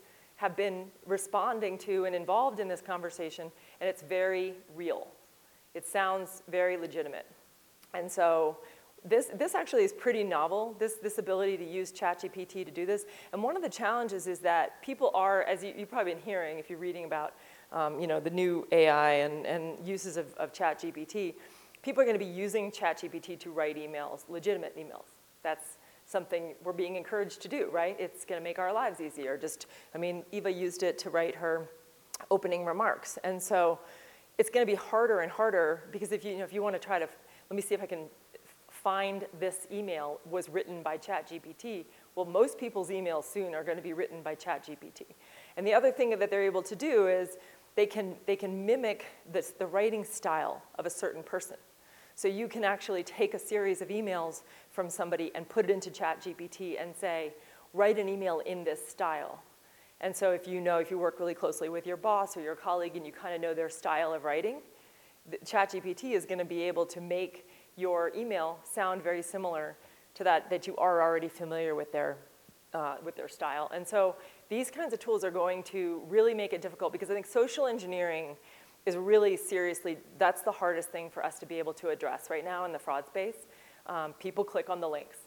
have 0.41 0.55
been 0.55 0.85
responding 1.05 1.77
to 1.77 2.05
and 2.05 2.15
involved 2.15 2.59
in 2.59 2.67
this 2.67 2.81
conversation, 2.81 3.51
and 3.79 3.87
it's 3.87 4.01
very 4.01 4.55
real. 4.75 5.07
It 5.75 5.85
sounds 5.85 6.41
very 6.49 6.77
legitimate. 6.77 7.27
And 7.93 8.11
so 8.11 8.57
this, 9.03 9.27
this 9.33 9.55
actually 9.55 9.83
is 9.83 9.93
pretty 9.93 10.23
novel, 10.23 10.75
this, 10.77 10.95
this 10.95 11.17
ability 11.17 11.57
to 11.57 11.65
use 11.65 11.91
ChatGPT 11.91 12.65
to 12.65 12.71
do 12.71 12.85
this. 12.85 13.05
And 13.33 13.41
one 13.41 13.55
of 13.55 13.63
the 13.63 13.69
challenges 13.69 14.27
is 14.27 14.39
that 14.39 14.81
people 14.83 15.11
are, 15.15 15.43
as 15.43 15.63
you, 15.63 15.73
have 15.79 15.89
probably 15.89 16.13
been 16.13 16.21
hearing 16.21 16.59
if 16.59 16.69
you're 16.69 16.79
reading 16.79 17.05
about 17.05 17.33
um, 17.71 17.99
you 17.99 18.05
know, 18.05 18.19
the 18.19 18.29
new 18.29 18.67
AI 18.71 19.11
and, 19.13 19.45
and 19.45 19.87
uses 19.87 20.17
of, 20.17 20.33
of 20.35 20.53
ChatGPT, 20.53 21.33
people 21.81 22.01
are 22.01 22.05
going 22.05 22.19
to 22.19 22.23
be 22.23 22.31
using 22.31 22.71
ChatGPT 22.71 23.39
to 23.39 23.51
write 23.51 23.77
emails, 23.77 24.21
legitimate 24.29 24.77
emails. 24.77 25.05
That's 25.41 25.77
something 26.05 26.53
we're 26.63 26.73
being 26.73 26.95
encouraged 26.95 27.41
to 27.41 27.47
do, 27.47 27.69
right? 27.71 27.95
It's 27.99 28.25
going 28.25 28.39
to 28.39 28.43
make 28.43 28.59
our 28.59 28.73
lives 28.73 28.99
easier. 29.01 29.37
Just, 29.37 29.67
I 29.95 29.97
mean, 29.97 30.23
Eva 30.31 30.51
used 30.51 30.83
it 30.83 30.97
to 30.99 31.09
write 31.09 31.35
her 31.35 31.69
opening 32.29 32.65
remarks. 32.65 33.17
And 33.23 33.41
so 33.41 33.79
it's 34.37 34.49
going 34.49 34.65
to 34.65 34.71
be 34.71 34.75
harder 34.75 35.21
and 35.21 35.31
harder 35.31 35.83
because 35.91 36.11
if 36.11 36.23
you, 36.23 36.31
you 36.31 36.37
know, 36.39 36.43
if 36.43 36.53
you 36.53 36.61
want 36.61 36.75
to 36.75 36.79
try 36.79 36.99
to, 36.99 37.07
let 37.49 37.55
me 37.55 37.61
see 37.61 37.73
if 37.73 37.81
I 37.81 37.85
can 37.85 38.07
find 38.83 39.25
this 39.39 39.67
email 39.71 40.19
was 40.29 40.49
written 40.49 40.81
by 40.81 40.97
ChatGPT. 40.97 41.85
Well, 42.15 42.25
most 42.25 42.57
people's 42.57 42.89
emails 42.89 43.25
soon 43.25 43.53
are 43.53 43.63
going 43.63 43.77
to 43.77 43.83
be 43.83 43.93
written 43.93 44.21
by 44.21 44.35
ChatGPT. 44.35 45.03
And 45.57 45.65
the 45.65 45.73
other 45.73 45.91
thing 45.91 46.17
that 46.17 46.29
they're 46.29 46.43
able 46.43 46.63
to 46.63 46.75
do 46.75 47.07
is 47.07 47.37
they 47.75 47.85
can, 47.85 48.15
they 48.25 48.35
can 48.35 48.65
mimic 48.65 49.05
this, 49.31 49.51
the 49.51 49.65
writing 49.67 50.03
style 50.03 50.63
of 50.77 50.85
a 50.85 50.89
certain 50.89 51.23
person. 51.23 51.57
So 52.15 52.27
you 52.27 52.47
can 52.47 52.63
actually 52.63 53.03
take 53.03 53.33
a 53.33 53.39
series 53.39 53.81
of 53.81 53.87
emails 53.87 54.43
from 54.69 54.89
somebody 54.89 55.31
and 55.35 55.47
put 55.47 55.65
it 55.65 55.71
into 55.71 55.89
ChatGPT 55.89 56.81
and 56.81 56.95
say, 56.95 57.33
write 57.73 57.97
an 57.97 58.09
email 58.09 58.39
in 58.39 58.63
this 58.63 58.85
style. 58.85 59.41
And 60.01 60.15
so 60.15 60.31
if 60.31 60.47
you 60.47 60.59
know, 60.59 60.79
if 60.79 60.91
you 60.91 60.97
work 60.97 61.19
really 61.19 61.35
closely 61.35 61.69
with 61.69 61.85
your 61.85 61.97
boss 61.97 62.35
or 62.35 62.41
your 62.41 62.55
colleague 62.55 62.95
and 62.95 63.05
you 63.05 63.11
kind 63.11 63.35
of 63.35 63.41
know 63.41 63.53
their 63.53 63.69
style 63.69 64.13
of 64.13 64.23
writing, 64.23 64.57
ChatGPT 65.45 66.13
is 66.13 66.25
going 66.25 66.39
to 66.39 66.45
be 66.45 66.63
able 66.63 66.85
to 66.87 66.99
make 66.99 67.47
your 67.75 68.11
email 68.15 68.59
sound 68.63 69.01
very 69.01 69.21
similar 69.21 69.77
to 70.15 70.23
that 70.23 70.49
that 70.49 70.67
you 70.67 70.75
are 70.77 71.01
already 71.01 71.27
familiar 71.27 71.75
with 71.75 71.91
their, 71.91 72.17
uh, 72.73 72.97
with 73.03 73.15
their 73.15 73.27
style. 73.27 73.69
And 73.73 73.87
so 73.87 74.15
these 74.49 74.69
kinds 74.69 74.93
of 74.93 74.99
tools 74.99 75.23
are 75.23 75.31
going 75.31 75.63
to 75.63 76.01
really 76.09 76.33
make 76.33 76.53
it 76.53 76.61
difficult 76.61 76.91
because 76.91 77.09
I 77.09 77.13
think 77.13 77.25
social 77.25 77.67
engineering 77.67 78.35
is 78.85 78.97
really 78.97 79.37
seriously, 79.37 79.97
that's 80.17 80.41
the 80.41 80.51
hardest 80.51 80.89
thing 80.89 81.09
for 81.09 81.23
us 81.23 81.39
to 81.39 81.45
be 81.45 81.59
able 81.59 81.73
to 81.73 81.89
address 81.89 82.29
right 82.29 82.43
now 82.43 82.65
in 82.65 82.71
the 82.71 82.79
fraud 82.79 83.05
space. 83.05 83.47
Um, 83.87 84.13
people 84.13 84.43
click 84.43 84.69
on 84.69 84.81
the 84.81 84.89
links. 84.89 85.17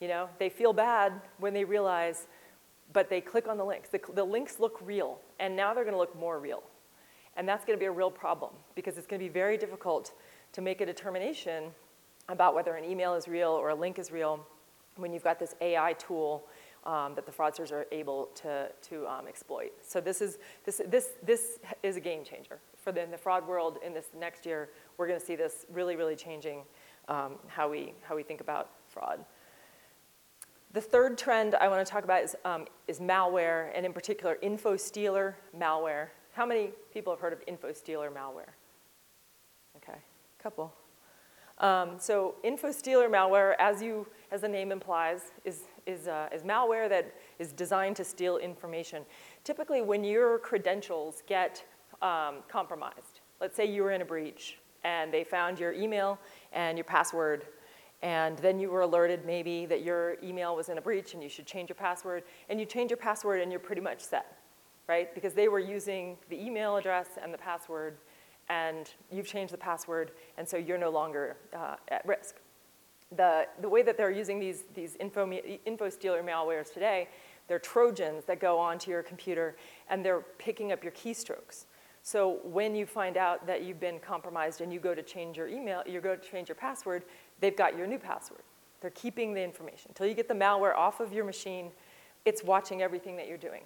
You 0.00 0.08
know, 0.08 0.28
they 0.38 0.48
feel 0.48 0.72
bad 0.72 1.12
when 1.38 1.54
they 1.54 1.64
realize, 1.64 2.26
but 2.92 3.08
they 3.08 3.20
click 3.20 3.48
on 3.48 3.56
the 3.56 3.64
links. 3.64 3.88
The, 3.88 4.00
the 4.14 4.24
links 4.24 4.60
look 4.60 4.78
real, 4.84 5.18
and 5.40 5.56
now 5.56 5.72
they're 5.72 5.84
gonna 5.84 5.96
look 5.96 6.18
more 6.18 6.38
real. 6.38 6.62
And 7.36 7.48
that's 7.48 7.64
gonna 7.64 7.78
be 7.78 7.86
a 7.86 7.90
real 7.92 8.10
problem 8.10 8.52
because 8.74 8.98
it's 8.98 9.06
gonna 9.06 9.20
be 9.20 9.28
very 9.28 9.56
difficult 9.56 10.12
to 10.52 10.60
make 10.60 10.80
a 10.80 10.86
determination 10.86 11.72
about 12.28 12.54
whether 12.54 12.74
an 12.76 12.84
email 12.84 13.14
is 13.14 13.28
real 13.28 13.50
or 13.50 13.70
a 13.70 13.74
link 13.74 13.98
is 13.98 14.10
real 14.10 14.44
when 14.96 15.12
you've 15.12 15.24
got 15.24 15.38
this 15.38 15.54
AI 15.60 15.92
tool 15.94 16.44
um, 16.84 17.14
that 17.14 17.26
the 17.26 17.32
fraudsters 17.32 17.72
are 17.72 17.86
able 17.92 18.26
to, 18.34 18.68
to 18.82 19.06
um, 19.06 19.26
exploit. 19.28 19.72
So 19.82 20.00
this 20.00 20.20
is, 20.20 20.38
this, 20.64 20.80
this, 20.88 21.10
this 21.22 21.58
is 21.82 21.96
a 21.96 22.00
game 22.00 22.24
changer 22.24 22.58
for 22.86 22.92
the, 22.92 23.02
in 23.02 23.10
the 23.10 23.18
fraud 23.18 23.46
world 23.48 23.78
in 23.84 23.92
this 23.92 24.10
next 24.16 24.46
year, 24.46 24.68
we're 24.96 25.08
going 25.08 25.18
to 25.18 25.26
see 25.26 25.34
this 25.34 25.66
really, 25.72 25.96
really 25.96 26.14
changing 26.14 26.62
um, 27.08 27.32
how, 27.48 27.68
we, 27.68 27.92
how 28.02 28.14
we 28.14 28.22
think 28.22 28.40
about 28.40 28.70
fraud. 28.86 29.24
The 30.72 30.80
third 30.80 31.18
trend 31.18 31.56
I 31.56 31.66
want 31.66 31.84
to 31.84 31.90
talk 31.90 32.04
about 32.04 32.22
is, 32.22 32.36
um, 32.44 32.66
is 32.86 33.00
malware, 33.00 33.72
and 33.74 33.84
in 33.84 33.92
particular, 33.92 34.38
info 34.40 34.76
stealer 34.76 35.36
malware. 35.58 36.08
How 36.32 36.46
many 36.46 36.70
people 36.94 37.12
have 37.12 37.18
heard 37.18 37.32
of 37.32 37.42
info 37.48 37.72
stealer 37.72 38.08
malware? 38.08 38.54
Okay, 39.78 39.98
a 39.98 40.42
couple. 40.42 40.72
Um, 41.58 41.92
so 41.98 42.34
infostealer 42.44 43.08
malware, 43.08 43.54
as, 43.58 43.82
you, 43.82 44.06
as 44.30 44.42
the 44.42 44.48
name 44.48 44.72
implies, 44.72 45.32
is, 45.44 45.62
is, 45.86 46.06
uh, 46.06 46.28
is 46.32 46.42
malware 46.42 46.88
that 46.88 47.14
is 47.38 47.52
designed 47.52 47.96
to 47.96 48.04
steal 48.04 48.36
information. 48.36 49.04
Typically, 49.44 49.80
when 49.80 50.04
your 50.04 50.38
credentials 50.38 51.22
get 51.26 51.64
um, 52.02 52.36
compromised. 52.48 53.20
Let's 53.40 53.56
say 53.56 53.66
you 53.66 53.82
were 53.82 53.92
in 53.92 54.02
a 54.02 54.04
breach 54.04 54.58
and 54.84 55.12
they 55.12 55.24
found 55.24 55.58
your 55.58 55.72
email 55.72 56.18
and 56.52 56.76
your 56.78 56.84
password 56.84 57.46
and 58.02 58.38
then 58.38 58.58
you 58.58 58.70
were 58.70 58.82
alerted 58.82 59.24
maybe 59.24 59.64
that 59.66 59.82
your 59.82 60.16
email 60.22 60.54
was 60.54 60.68
in 60.68 60.78
a 60.78 60.82
breach 60.82 61.14
and 61.14 61.22
you 61.22 61.28
should 61.28 61.46
change 61.46 61.70
your 61.70 61.76
password 61.76 62.24
and 62.48 62.60
you 62.60 62.66
change 62.66 62.90
your 62.90 62.98
password 62.98 63.40
and 63.40 63.50
you're 63.50 63.60
pretty 63.60 63.80
much 63.80 64.00
set 64.00 64.38
right 64.86 65.14
because 65.14 65.32
they 65.32 65.48
were 65.48 65.58
using 65.58 66.16
the 66.28 66.38
email 66.38 66.76
address 66.76 67.08
and 67.22 67.32
the 67.32 67.38
password 67.38 67.96
and 68.48 68.90
you've 69.10 69.26
changed 69.26 69.52
the 69.52 69.58
password 69.58 70.12
and 70.38 70.48
so 70.48 70.56
you're 70.56 70.78
no 70.78 70.90
longer 70.90 71.36
uh, 71.54 71.76
at 71.88 72.06
risk 72.06 72.36
the, 73.16 73.46
the 73.60 73.68
way 73.68 73.82
that 73.82 73.96
they're 73.96 74.10
using 74.10 74.40
these, 74.40 74.64
these 74.74 74.96
info, 74.96 75.30
info 75.64 75.88
stealer 75.88 76.22
malwares 76.22 76.72
today 76.72 77.08
they're 77.48 77.58
trojans 77.58 78.24
that 78.24 78.40
go 78.40 78.58
onto 78.58 78.90
your 78.90 79.02
computer 79.02 79.56
and 79.88 80.04
they're 80.04 80.22
picking 80.38 80.72
up 80.72 80.82
your 80.82 80.92
keystrokes 80.92 81.66
so 82.06 82.38
when 82.44 82.76
you 82.76 82.86
find 82.86 83.16
out 83.16 83.48
that 83.48 83.64
you've 83.64 83.80
been 83.80 83.98
compromised 83.98 84.60
and 84.60 84.72
you 84.72 84.78
go 84.78 84.94
to 84.94 85.02
change 85.02 85.36
your 85.36 85.48
email, 85.48 85.82
you 85.84 86.00
go 86.00 86.14
to 86.14 86.30
change 86.30 86.48
your 86.48 86.54
password, 86.54 87.02
they've 87.40 87.56
got 87.56 87.76
your 87.76 87.88
new 87.88 87.98
password. 87.98 88.42
They're 88.80 88.92
keeping 88.92 89.34
the 89.34 89.42
information. 89.42 89.88
Until 89.88 90.06
you 90.06 90.14
get 90.14 90.28
the 90.28 90.34
malware 90.34 90.72
off 90.76 91.00
of 91.00 91.12
your 91.12 91.24
machine, 91.24 91.72
it's 92.24 92.44
watching 92.44 92.80
everything 92.80 93.16
that 93.16 93.26
you're 93.26 93.36
doing. 93.36 93.62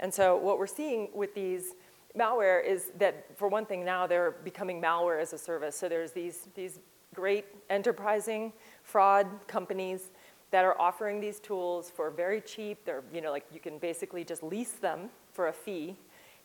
And 0.00 0.12
so 0.12 0.36
what 0.36 0.58
we're 0.58 0.66
seeing 0.66 1.10
with 1.14 1.36
these 1.36 1.74
malware 2.16 2.64
is 2.64 2.92
that, 2.98 3.26
for 3.36 3.48
one 3.48 3.66
thing, 3.66 3.84
now 3.84 4.06
they're 4.06 4.32
becoming 4.44 4.80
malware 4.80 5.20
as 5.20 5.32
a 5.32 5.38
service. 5.38 5.76
So 5.76 5.88
there's 5.88 6.12
these, 6.12 6.48
these 6.54 6.80
great 7.14 7.46
enterprising 7.70 8.52
fraud 8.82 9.26
companies 9.46 10.10
that 10.50 10.64
are 10.64 10.80
offering 10.80 11.20
these 11.20 11.40
tools 11.40 11.90
for 11.90 12.10
very 12.10 12.40
cheap. 12.40 12.84
They're, 12.84 13.02
you 13.12 13.20
know, 13.20 13.30
like 13.30 13.44
you 13.52 13.60
can 13.60 13.78
basically 13.78 14.24
just 14.24 14.42
lease 14.42 14.72
them 14.72 15.10
for 15.32 15.48
a 15.48 15.52
fee 15.52 15.96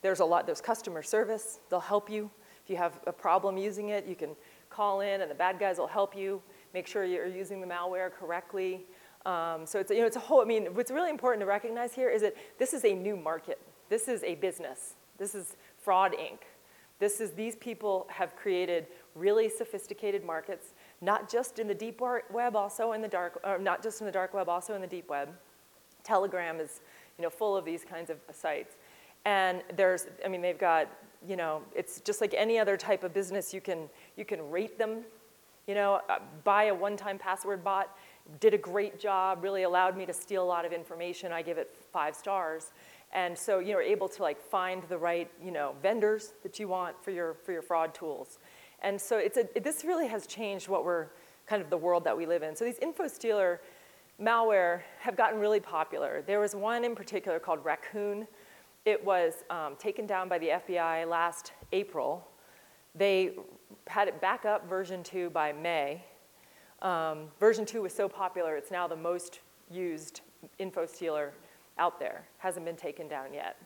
there's 0.03 0.19
a 0.19 0.25
lot, 0.25 0.45
there's 0.45 0.61
customer 0.61 1.01
service, 1.01 1.59
they'll 1.69 1.79
help 1.79 2.09
you. 2.09 2.29
If 2.63 2.69
you 2.69 2.77
have 2.77 2.99
a 3.07 3.11
problem 3.11 3.57
using 3.57 3.89
it, 3.89 4.05
you 4.05 4.15
can 4.15 4.35
call 4.69 5.01
in 5.01 5.21
and 5.21 5.31
the 5.31 5.35
bad 5.35 5.59
guys 5.59 5.77
will 5.77 5.87
help 5.87 6.15
you, 6.15 6.41
make 6.73 6.87
sure 6.87 7.05
you're 7.05 7.25
using 7.25 7.59
the 7.61 7.67
malware 7.67 8.11
correctly. 8.11 8.81
Um, 9.25 9.65
so 9.65 9.79
it's, 9.79 9.89
you 9.89 10.01
know, 10.01 10.05
it's 10.05 10.17
a 10.17 10.19
whole, 10.19 10.41
I 10.41 10.45
mean, 10.45 10.65
what's 10.75 10.91
really 10.91 11.09
important 11.09 11.41
to 11.41 11.45
recognize 11.45 11.93
here 11.93 12.09
is 12.09 12.21
that 12.21 12.35
this 12.59 12.73
is 12.73 12.83
a 12.83 12.93
new 12.93 13.15
market. 13.15 13.59
This 13.89 14.07
is 14.07 14.23
a 14.23 14.35
business. 14.35 14.95
This 15.17 15.35
is 15.35 15.55
Fraud 15.77 16.13
Inc. 16.13 16.39
This 16.99 17.19
is, 17.19 17.31
these 17.31 17.55
people 17.55 18.07
have 18.09 18.35
created 18.35 18.87
really 19.15 19.49
sophisticated 19.49 20.23
markets, 20.23 20.73
not 21.01 21.29
just 21.29 21.59
in 21.59 21.67
the 21.67 21.73
deep 21.73 22.01
web, 22.01 22.55
also 22.55 22.93
in 22.93 23.01
the 23.01 23.07
dark, 23.07 23.39
or 23.43 23.57
not 23.57 23.83
just 23.83 23.99
in 23.99 24.05
the 24.05 24.11
dark 24.11 24.33
web, 24.33 24.47
also 24.47 24.73
in 24.73 24.81
the 24.81 24.87
deep 24.87 25.09
web. 25.09 25.29
Telegram 26.03 26.59
is, 26.59 26.81
you 27.17 27.23
know, 27.23 27.29
full 27.29 27.57
of 27.57 27.65
these 27.65 27.83
kinds 27.83 28.09
of 28.09 28.17
sites. 28.31 28.75
And 29.25 29.61
there's, 29.75 30.07
I 30.23 30.27
mean, 30.27 30.41
they've 30.41 30.57
got, 30.57 30.89
you 31.27 31.35
know, 31.35 31.61
it's 31.75 31.99
just 32.01 32.21
like 32.21 32.33
any 32.33 32.59
other 32.59 32.77
type 32.77 33.03
of 33.03 33.13
business. 33.13 33.53
You 33.53 33.61
can, 33.61 33.89
you 34.17 34.25
can 34.25 34.49
rate 34.49 34.77
them, 34.77 35.03
you 35.67 35.75
know, 35.75 36.01
uh, 36.09 36.19
buy 36.43 36.65
a 36.65 36.73
one-time 36.73 37.17
password 37.17 37.63
bot, 37.63 37.97
did 38.39 38.53
a 38.53 38.57
great 38.57 38.99
job, 38.99 39.43
really 39.43 39.63
allowed 39.63 39.97
me 39.97 40.05
to 40.05 40.13
steal 40.13 40.43
a 40.43 40.45
lot 40.45 40.65
of 40.65 40.73
information. 40.73 41.31
I 41.31 41.41
give 41.41 41.57
it 41.57 41.73
five 41.91 42.15
stars. 42.15 42.71
And 43.13 43.37
so 43.37 43.59
you're 43.59 43.81
able 43.81 44.09
to 44.09 44.23
like 44.23 44.41
find 44.41 44.83
the 44.89 44.97
right, 44.97 45.29
you 45.41 45.51
know, 45.51 45.75
vendors 45.81 46.33
that 46.41 46.59
you 46.59 46.67
want 46.67 47.01
for 47.03 47.11
your, 47.11 47.35
for 47.45 47.51
your 47.51 47.61
fraud 47.61 47.93
tools. 47.93 48.39
And 48.81 48.99
so 48.99 49.17
it's 49.17 49.37
a, 49.37 49.47
this 49.61 49.85
really 49.85 50.07
has 50.07 50.27
changed 50.27 50.67
what 50.67 50.83
we're, 50.83 51.07
kind 51.45 51.61
of 51.61 51.69
the 51.69 51.77
world 51.77 52.03
that 52.05 52.17
we 52.17 52.25
live 52.25 52.41
in. 52.41 52.55
So 52.55 52.65
these 52.65 52.79
InfoStealer 52.79 53.59
malware 54.21 54.81
have 54.99 55.15
gotten 55.15 55.39
really 55.39 55.59
popular. 55.59 56.23
There 56.25 56.39
was 56.39 56.55
one 56.55 56.83
in 56.83 56.95
particular 56.95 57.39
called 57.39 57.63
Raccoon. 57.63 58.27
It 58.85 59.03
was 59.03 59.43
um, 59.49 59.75
taken 59.77 60.05
down 60.05 60.27
by 60.29 60.39
the 60.39 60.47
FBI 60.47 61.07
last 61.07 61.53
April. 61.71 62.27
They 62.95 63.33
had 63.87 64.07
it 64.07 64.21
back 64.21 64.45
up 64.45 64.67
version 64.69 65.03
2 65.03 65.29
by 65.31 65.51
May. 65.53 66.03
Um, 66.81 67.27
version 67.39 67.65
2 67.65 67.81
was 67.81 67.93
so 67.93 68.09
popular, 68.09 68.55
it's 68.55 68.71
now 68.71 68.87
the 68.87 68.95
most 68.95 69.39
used 69.71 70.21
info 70.59 70.85
stealer 70.85 71.33
out 71.77 71.99
there. 71.99 72.27
Hasn't 72.37 72.65
been 72.65 72.75
taken 72.75 73.07
down 73.07 73.33
yet. 73.33 73.57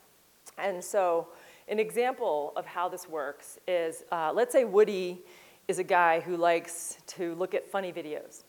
And 0.58 0.84
so 0.84 1.28
an 1.68 1.80
example 1.80 2.54
of 2.56 2.66
how 2.66 2.88
this 2.88 3.08
works 3.08 3.60
is, 3.68 4.04
uh, 4.12 4.32
let's 4.34 4.54
say 4.54 4.64
Woody 4.64 5.22
is 5.68 5.80
a 5.80 5.84
guy 5.84 6.22
who 6.22 6.38
likes 6.38 6.98
to 7.08 7.36
look 7.36 7.54
at 7.54 7.70
funny 7.70 7.92
videos. 7.92 8.44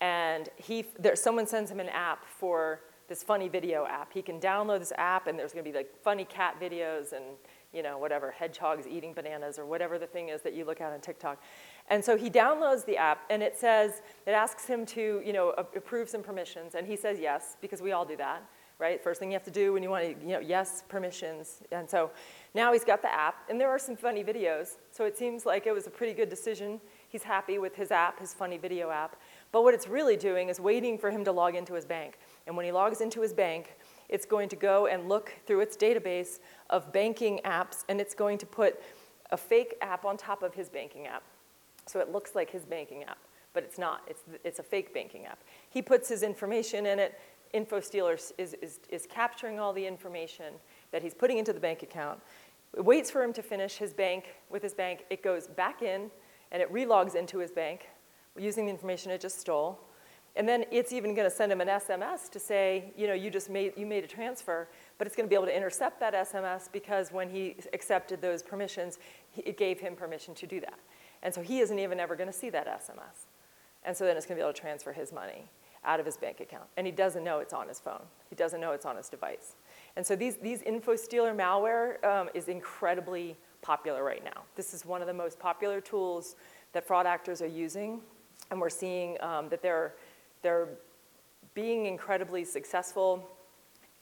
And 0.00 0.48
he, 0.56 0.86
there, 0.98 1.16
someone 1.16 1.46
sends 1.46 1.70
him 1.70 1.80
an 1.80 1.88
app 1.88 2.24
for 2.24 2.80
this 3.08 3.22
funny 3.22 3.48
video 3.48 3.86
app. 3.86 4.12
He 4.12 4.22
can 4.22 4.40
download 4.40 4.78
this 4.78 4.92
app 4.96 5.26
and 5.26 5.38
there's 5.38 5.52
gonna 5.52 5.64
be 5.64 5.72
like 5.72 5.90
funny 6.02 6.24
cat 6.24 6.56
videos 6.60 7.12
and 7.12 7.24
you 7.74 7.82
know, 7.82 7.98
whatever, 7.98 8.30
hedgehogs 8.30 8.86
eating 8.86 9.12
bananas 9.12 9.58
or 9.58 9.66
whatever 9.66 9.98
the 9.98 10.06
thing 10.06 10.28
is 10.28 10.40
that 10.42 10.54
you 10.54 10.64
look 10.64 10.80
at 10.80 10.92
on 10.92 11.00
TikTok. 11.00 11.42
And 11.90 12.02
so 12.02 12.16
he 12.16 12.30
downloads 12.30 12.84
the 12.84 12.96
app 12.96 13.22
and 13.28 13.42
it 13.42 13.58
says, 13.58 14.00
it 14.26 14.30
asks 14.30 14.66
him 14.66 14.86
to, 14.86 15.20
you 15.24 15.32
know, 15.32 15.50
approve 15.58 16.08
some 16.08 16.22
permissions 16.22 16.76
and 16.76 16.86
he 16.86 16.96
says 16.96 17.18
yes, 17.18 17.56
because 17.60 17.82
we 17.82 17.90
all 17.90 18.04
do 18.04 18.16
that, 18.16 18.42
right? 18.78 19.02
First 19.02 19.20
thing 19.20 19.30
you 19.30 19.34
have 19.34 19.44
to 19.44 19.50
do 19.50 19.72
when 19.72 19.82
you 19.82 19.90
want 19.90 20.04
to, 20.04 20.26
you 20.26 20.32
know, 20.32 20.40
yes, 20.40 20.82
permissions. 20.88 21.62
And 21.70 21.88
so 21.88 22.10
now 22.54 22.72
he's 22.72 22.84
got 22.84 23.02
the 23.02 23.12
app 23.12 23.36
and 23.48 23.60
there 23.60 23.68
are 23.68 23.78
some 23.78 23.96
funny 23.96 24.24
videos. 24.24 24.76
So 24.90 25.04
it 25.04 25.16
seems 25.16 25.46
like 25.46 25.66
it 25.66 25.72
was 25.72 25.86
a 25.86 25.90
pretty 25.90 26.12
good 26.12 26.28
decision. 26.28 26.80
He's 27.08 27.22
happy 27.22 27.58
with 27.58 27.76
his 27.76 27.90
app, 27.90 28.18
his 28.18 28.34
funny 28.34 28.58
video 28.58 28.90
app. 28.90 29.16
But 29.52 29.62
what 29.62 29.74
it's 29.74 29.86
really 29.86 30.16
doing 30.16 30.48
is 30.48 30.58
waiting 30.58 30.98
for 30.98 31.10
him 31.10 31.24
to 31.24 31.32
log 31.32 31.54
into 31.54 31.74
his 31.74 31.84
bank. 31.84 32.18
And 32.46 32.56
when 32.56 32.66
he 32.66 32.72
logs 32.72 33.00
into 33.00 33.20
his 33.20 33.32
bank, 33.32 33.76
it's 34.08 34.26
going 34.26 34.48
to 34.48 34.56
go 34.56 34.86
and 34.86 35.08
look 35.08 35.32
through 35.46 35.60
its 35.60 35.76
database 35.76 36.40
of 36.70 36.92
banking 36.92 37.40
apps, 37.44 37.84
and 37.88 38.00
it's 38.00 38.14
going 38.14 38.38
to 38.38 38.46
put 38.46 38.80
a 39.30 39.36
fake 39.36 39.76
app 39.80 40.04
on 40.04 40.16
top 40.16 40.42
of 40.42 40.54
his 40.54 40.68
banking 40.68 41.06
app. 41.06 41.22
So 41.86 42.00
it 42.00 42.10
looks 42.10 42.34
like 42.34 42.50
his 42.50 42.64
banking 42.64 43.04
app, 43.04 43.18
but 43.52 43.62
it's 43.62 43.78
not. 43.78 44.02
It's, 44.06 44.22
it's 44.42 44.58
a 44.58 44.62
fake 44.62 44.92
banking 44.92 45.24
app. 45.24 45.38
He 45.70 45.82
puts 45.82 46.08
his 46.08 46.22
information 46.22 46.86
in 46.86 46.98
it. 46.98 47.18
InfoStealer 47.54 48.14
is, 48.38 48.54
is, 48.54 48.80
is 48.88 49.06
capturing 49.06 49.60
all 49.60 49.72
the 49.72 49.86
information 49.86 50.54
that 50.90 51.02
he's 51.02 51.14
putting 51.14 51.38
into 51.38 51.52
the 51.52 51.60
bank 51.60 51.82
account. 51.82 52.20
It 52.76 52.84
waits 52.84 53.10
for 53.10 53.22
him 53.22 53.32
to 53.34 53.42
finish 53.42 53.76
his 53.76 53.94
bank 53.94 54.24
with 54.50 54.62
his 54.62 54.74
bank. 54.74 55.04
It 55.10 55.22
goes 55.22 55.46
back 55.46 55.82
in, 55.82 56.10
and 56.50 56.60
it 56.60 56.72
relogs 56.72 57.14
into 57.14 57.38
his 57.38 57.50
bank 57.50 57.88
using 58.36 58.66
the 58.66 58.72
information 58.72 59.12
it 59.12 59.20
just 59.20 59.40
stole. 59.40 59.78
And 60.36 60.48
then 60.48 60.64
it's 60.72 60.92
even 60.92 61.14
going 61.14 61.30
to 61.30 61.34
send 61.34 61.52
him 61.52 61.60
an 61.60 61.68
SMS 61.68 62.28
to 62.30 62.40
say, 62.40 62.92
you 62.96 63.06
know, 63.06 63.14
you 63.14 63.30
just 63.30 63.48
made, 63.48 63.74
you 63.76 63.86
made 63.86 64.02
a 64.02 64.08
transfer, 64.08 64.68
but 64.98 65.06
it's 65.06 65.14
going 65.14 65.26
to 65.26 65.30
be 65.30 65.36
able 65.36 65.46
to 65.46 65.56
intercept 65.56 66.00
that 66.00 66.12
SMS 66.12 66.70
because 66.72 67.12
when 67.12 67.30
he 67.30 67.54
accepted 67.72 68.20
those 68.20 68.42
permissions, 68.42 68.98
it 69.36 69.56
gave 69.56 69.78
him 69.78 69.94
permission 69.94 70.34
to 70.34 70.46
do 70.46 70.58
that. 70.60 70.78
And 71.22 71.32
so 71.32 71.40
he 71.40 71.60
isn't 71.60 71.78
even 71.78 72.00
ever 72.00 72.16
going 72.16 72.26
to 72.26 72.32
see 72.32 72.50
that 72.50 72.66
SMS. 72.66 73.26
And 73.84 73.96
so 73.96 74.04
then 74.04 74.16
it's 74.16 74.26
going 74.26 74.36
to 74.36 74.42
be 74.42 74.44
able 74.44 74.52
to 74.52 74.60
transfer 74.60 74.92
his 74.92 75.12
money 75.12 75.48
out 75.84 76.00
of 76.00 76.06
his 76.06 76.16
bank 76.16 76.40
account. 76.40 76.64
And 76.76 76.86
he 76.86 76.92
doesn't 76.92 77.24
know 77.24 77.38
it's 77.38 77.52
on 77.52 77.68
his 77.68 77.80
phone. 77.80 78.02
He 78.30 78.36
doesn't 78.36 78.60
know 78.60 78.72
it's 78.72 78.86
on 78.86 78.96
his 78.96 79.08
device. 79.08 79.56
And 79.96 80.06
so 80.06 80.16
these, 80.16 80.36
these 80.36 80.62
info 80.62 80.96
stealer 80.96 81.34
malware 81.34 82.04
um, 82.04 82.28
is 82.34 82.48
incredibly 82.48 83.36
popular 83.62 84.02
right 84.02 84.24
now. 84.24 84.42
This 84.56 84.74
is 84.74 84.84
one 84.84 85.00
of 85.00 85.06
the 85.06 85.14
most 85.14 85.38
popular 85.38 85.80
tools 85.80 86.36
that 86.72 86.86
fraud 86.86 87.06
actors 87.06 87.40
are 87.42 87.46
using. 87.46 88.00
And 88.50 88.60
we're 88.60 88.70
seeing 88.70 89.20
um, 89.22 89.48
that 89.48 89.62
they're 89.62 89.94
they're 90.44 90.68
being 91.54 91.86
incredibly 91.86 92.44
successful. 92.44 93.28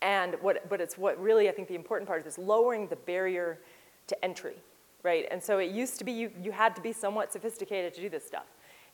And 0.02 0.35
what, 0.42 0.68
but 0.68 0.80
it's 0.80 0.98
what 0.98 1.18
really 1.22 1.48
I 1.48 1.52
think 1.52 1.68
the 1.68 1.76
important 1.76 2.09
part 2.09 2.26
is 2.26 2.37
lowering 2.37 2.88
the 2.88 2.96
barrier 2.96 3.61
to 4.09 4.24
entry, 4.24 4.56
right? 5.04 5.26
And 5.30 5.40
so 5.42 5.59
it 5.59 5.70
used 5.70 5.98
to 5.98 6.04
be 6.04 6.12
you, 6.12 6.30
you 6.42 6.50
had 6.50 6.74
to 6.74 6.83
be 6.83 6.92
somewhat 6.92 7.33
sophisticated 7.33 7.94
to 7.94 8.00
do 8.00 8.11
this 8.11 8.26
stuff. 8.26 8.46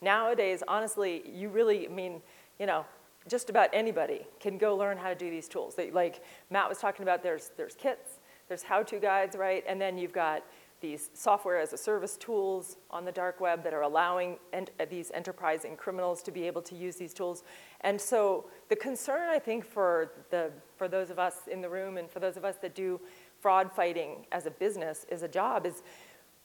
Nowadays, 0.03 0.63
honestly, 0.69 1.23
you 1.27 1.49
really, 1.49 1.89
I 1.89 1.91
mean, 1.91 2.21
you 2.59 2.67
know, 2.67 2.85
just 3.29 3.51
about 3.51 3.69
anybody 3.73 4.27
can 4.41 4.59
go 4.59 4.77
learn 4.77 4.97
how 4.97 5.09
to 5.09 5.15
do 5.15 5.31
these 5.31 5.49
tools. 5.49 5.75
They, 5.75 5.91
like 5.91 6.23
Matt 6.51 6.69
was 6.69 6.79
talking 6.79 7.03
about, 7.03 7.23
there's, 7.23 7.51
there's 7.57 7.75
kits, 7.75 8.21
there's 8.49 8.63
how-to 8.63 8.99
guides, 8.99 9.37
right? 9.37 9.65
And 9.69 9.81
then 9.81 9.99
you've 9.99 10.13
got 10.13 10.43
these 10.81 11.11
software 11.13 11.59
as 11.59 11.73
a 11.73 11.77
service 11.77 12.17
tools 12.17 12.77
on 12.91 13.05
the 13.05 13.11
dark 13.13 13.41
web 13.41 13.65
that 13.65 13.75
are 13.75 13.83
allowing 13.83 14.37
ent 14.53 14.71
uh, 14.79 14.85
these 14.89 15.11
enterprising 15.13 15.77
criminals 15.77 16.23
to 16.23 16.31
be 16.31 16.47
able 16.47 16.63
to 16.63 16.77
use 16.77 16.97
these 16.97 17.13
tools. 17.13 17.43
And 17.81 18.01
so 18.01 18.47
the 18.69 18.77
concern, 18.77 19.29
I 19.29 19.41
think, 19.41 19.65
for, 19.65 20.13
the, 20.31 20.53
for 20.77 20.87
those 20.87 21.11
of 21.11 21.19
us 21.19 21.49
in 21.51 21.61
the 21.61 21.69
room 21.69 21.97
and 21.99 22.09
for 22.09 22.21
those 22.21 22.37
of 22.37 22.45
us 22.45 22.57
that 22.63 22.77
do 22.77 23.01
fraud 23.41 23.73
fighting 23.73 24.27
as 24.31 24.47
a 24.47 24.51
business, 24.51 25.05
as 25.11 25.23
a 25.23 25.29
job, 25.29 25.67
is 25.67 25.83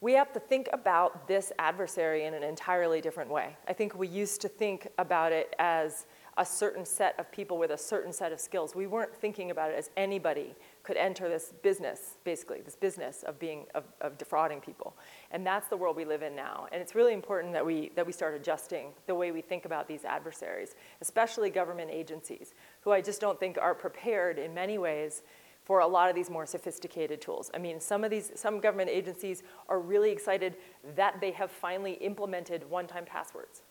we 0.04 0.12
have 0.12 0.34
to 0.34 0.40
think 0.42 0.68
about 0.74 1.30
this 1.30 1.54
adversary 1.60 2.26
in 2.26 2.34
an 2.34 2.44
entirely 2.44 3.00
different 3.00 3.32
way. 3.32 3.56
I 3.70 3.72
think 3.72 3.98
we 3.98 4.10
used 4.10 4.42
to 4.42 4.50
think 4.50 4.90
about 4.98 5.32
it 5.32 5.56
as 5.60 6.08
a 6.38 6.46
certain 6.46 6.84
set 6.84 7.18
of 7.18 7.32
people 7.32 7.58
with 7.58 7.72
a 7.72 7.78
certain 7.78 8.12
set 8.12 8.34
of 8.34 8.42
skills. 8.42 8.76
We 8.76 8.86
weren't 8.86 9.16
thinking 9.16 9.50
about 9.50 9.72
it 9.72 9.78
as 9.78 9.92
anybody 9.96 10.56
could 10.82 10.98
enter 10.98 11.30
this 11.30 11.54
business, 11.62 12.18
basically, 12.26 12.60
this 12.60 12.76
business 12.76 13.24
of 13.24 13.40
being, 13.40 13.66
of, 13.76 13.86
of 14.02 14.18
defrauding 14.18 14.60
people. 14.60 14.94
And 15.32 15.48
that's 15.48 15.70
the 15.70 15.78
world 15.78 15.96
we 15.96 16.04
live 16.04 16.22
in 16.22 16.36
now. 16.36 16.68
And 16.74 16.82
it's 16.82 16.96
really 16.96 17.14
important 17.14 17.54
that 17.54 17.66
we, 17.66 17.94
that 17.96 18.06
we 18.06 18.12
start 18.12 18.36
adjusting 18.36 18.88
the 19.08 19.16
way 19.16 19.32
we 19.32 19.40
think 19.40 19.64
about 19.64 19.88
these 19.88 20.04
adversaries, 20.04 20.76
especially 21.00 21.50
government 21.50 21.92
agencies, 21.92 22.56
who 22.82 22.92
I 22.92 23.00
just 23.00 23.22
don't 23.22 23.40
think 23.40 23.58
are 23.58 23.74
prepared 23.74 24.38
in 24.38 24.54
many 24.54 24.78
ways 24.78 25.22
for 25.64 25.80
a 25.80 25.88
lot 25.88 26.10
of 26.10 26.16
these 26.16 26.30
more 26.30 26.46
sophisticated 26.46 27.22
tools. 27.22 27.50
I 27.54 27.58
mean, 27.58 27.80
some 27.80 28.04
of 28.04 28.12
these, 28.12 28.32
some 28.36 28.60
government 28.60 28.90
agencies 28.90 29.44
are 29.70 29.80
really 29.80 30.12
excited 30.12 30.58
that 30.96 31.22
they 31.22 31.32
have 31.32 31.52
finally 31.52 31.94
implemented 31.94 32.70
one-time 32.70 33.06
passwords. 33.06 33.62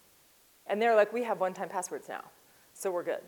And 0.66 0.80
they're 0.80 0.96
like, 0.96 1.12
we 1.12 1.22
have 1.24 1.40
one-time 1.40 1.68
passwords 1.68 2.08
now 2.08 2.22
so 2.74 2.90
we're 2.90 3.02
good. 3.02 3.20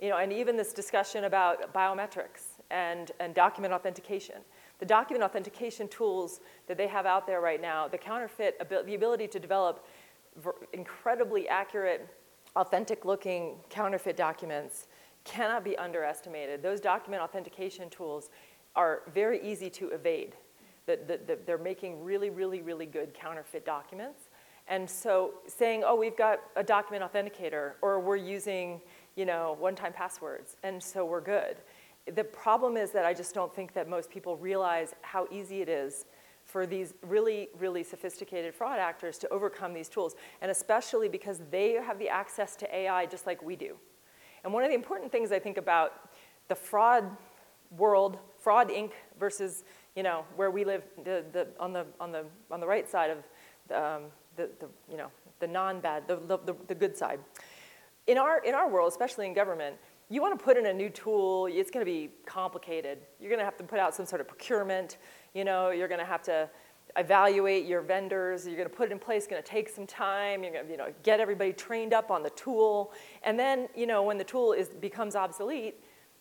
You 0.00 0.10
know, 0.10 0.18
and 0.18 0.32
even 0.32 0.56
this 0.56 0.72
discussion 0.72 1.24
about 1.24 1.72
biometrics 1.72 2.60
and, 2.70 3.12
and 3.18 3.34
document 3.34 3.72
authentication. 3.72 4.36
The 4.78 4.86
document 4.86 5.24
authentication 5.24 5.88
tools 5.88 6.40
that 6.66 6.76
they 6.76 6.86
have 6.86 7.06
out 7.06 7.26
there 7.26 7.40
right 7.40 7.60
now, 7.60 7.88
the 7.88 7.96
counterfeit, 7.96 8.58
the 8.68 8.94
ability 8.94 9.28
to 9.28 9.38
develop 9.38 9.86
incredibly 10.74 11.48
accurate, 11.48 12.06
authentic 12.56 13.06
looking 13.06 13.56
counterfeit 13.70 14.16
documents 14.16 14.86
cannot 15.26 15.64
be 15.64 15.76
underestimated. 15.76 16.62
Those 16.62 16.80
document 16.80 17.22
authentication 17.22 17.90
tools 17.90 18.30
are 18.74 19.02
very 19.12 19.42
easy 19.42 19.68
to 19.70 19.90
evade. 19.90 20.36
The, 20.86 20.98
the, 21.06 21.20
the, 21.26 21.38
they're 21.44 21.58
making 21.58 22.02
really, 22.02 22.30
really, 22.30 22.62
really 22.62 22.86
good 22.86 23.12
counterfeit 23.12 23.66
documents. 23.66 24.30
And 24.68 24.88
so 24.88 25.34
saying, 25.46 25.82
oh, 25.84 25.96
we've 25.96 26.16
got 26.16 26.40
a 26.56 26.62
document 26.62 27.04
authenticator, 27.04 27.72
or 27.82 28.00
we're 28.00 28.16
using, 28.16 28.80
you 29.16 29.24
know, 29.24 29.56
one-time 29.58 29.92
passwords, 29.92 30.56
and 30.62 30.82
so 30.82 31.04
we're 31.04 31.20
good. 31.20 31.56
The 32.14 32.24
problem 32.24 32.76
is 32.76 32.90
that 32.92 33.04
I 33.04 33.14
just 33.14 33.34
don't 33.34 33.54
think 33.54 33.74
that 33.74 33.88
most 33.88 34.10
people 34.10 34.36
realize 34.36 34.94
how 35.02 35.26
easy 35.30 35.60
it 35.60 35.68
is 35.68 36.04
for 36.44 36.66
these 36.66 36.94
really, 37.02 37.48
really 37.58 37.82
sophisticated 37.82 38.54
fraud 38.54 38.78
actors 38.78 39.18
to 39.18 39.28
overcome 39.30 39.72
these 39.72 39.88
tools, 39.88 40.14
and 40.40 40.50
especially 40.50 41.08
because 41.08 41.40
they 41.50 41.72
have 41.72 41.98
the 41.98 42.08
access 42.08 42.54
to 42.56 42.74
AI 42.74 43.06
just 43.06 43.26
like 43.26 43.42
we 43.42 43.56
do. 43.56 43.76
And 44.44 44.52
one 44.52 44.62
of 44.62 44.68
the 44.68 44.74
important 44.74 45.10
things 45.12 45.32
I 45.32 45.38
think 45.38 45.56
about 45.56 46.10
the 46.48 46.54
fraud 46.54 47.04
world, 47.76 48.18
Fraud 48.38 48.68
Inc. 48.68 48.92
versus, 49.18 49.64
you 49.94 50.02
know, 50.02 50.24
where 50.36 50.50
we 50.50 50.64
live 50.64 50.82
the, 51.04 51.24
the, 51.32 51.48
on, 51.58 51.72
the, 51.72 51.86
on, 52.00 52.12
the, 52.12 52.24
on 52.50 52.60
the 52.60 52.66
right 52.66 52.88
side 52.88 53.10
of 53.10 53.18
um, 53.74 54.02
the, 54.36 54.48
the 54.60 54.68
you 54.90 54.96
know, 54.96 55.10
the 55.40 55.46
non-bad, 55.46 56.06
the, 56.06 56.16
the, 56.26 56.54
the 56.68 56.74
good 56.74 56.96
side. 56.96 57.20
In 58.06 58.18
our, 58.18 58.38
in 58.44 58.54
our 58.54 58.68
world, 58.68 58.90
especially 58.90 59.26
in 59.26 59.34
government, 59.34 59.76
you 60.08 60.22
want 60.22 60.38
to 60.38 60.44
put 60.44 60.56
in 60.56 60.66
a 60.66 60.72
new 60.72 60.88
tool, 60.88 61.46
it's 61.46 61.70
going 61.70 61.84
to 61.84 61.90
be 61.90 62.10
complicated. 62.24 62.98
You're 63.18 63.30
going 63.30 63.40
to 63.40 63.44
have 63.44 63.56
to 63.56 63.64
put 63.64 63.80
out 63.80 63.94
some 63.94 64.06
sort 64.06 64.20
of 64.20 64.28
procurement, 64.28 64.98
you 65.34 65.44
know, 65.44 65.70
you're 65.70 65.88
going 65.88 65.98
to 65.98 66.06
have 66.06 66.22
to 66.22 66.48
evaluate 66.96 67.66
your 67.66 67.82
vendors, 67.82 68.46
you're 68.46 68.56
going 68.56 68.68
to 68.68 68.74
put 68.74 68.88
it 68.88 68.92
in 68.92 68.98
place, 68.98 69.26
going 69.26 69.42
to 69.42 69.48
take 69.48 69.68
some 69.68 69.86
time, 69.86 70.42
you're 70.42 70.52
going 70.52 70.64
to 70.64 70.70
you 70.70 70.76
know, 70.76 70.92
get 71.02 71.20
everybody 71.20 71.52
trained 71.52 71.92
up 71.92 72.10
on 72.10 72.22
the 72.22 72.30
tool, 72.30 72.92
and 73.22 73.38
then 73.38 73.68
you 73.74 73.86
know, 73.86 74.02
when 74.02 74.18
the 74.18 74.24
tool 74.24 74.52
is, 74.52 74.68
becomes 74.68 75.16
obsolete, 75.16 75.76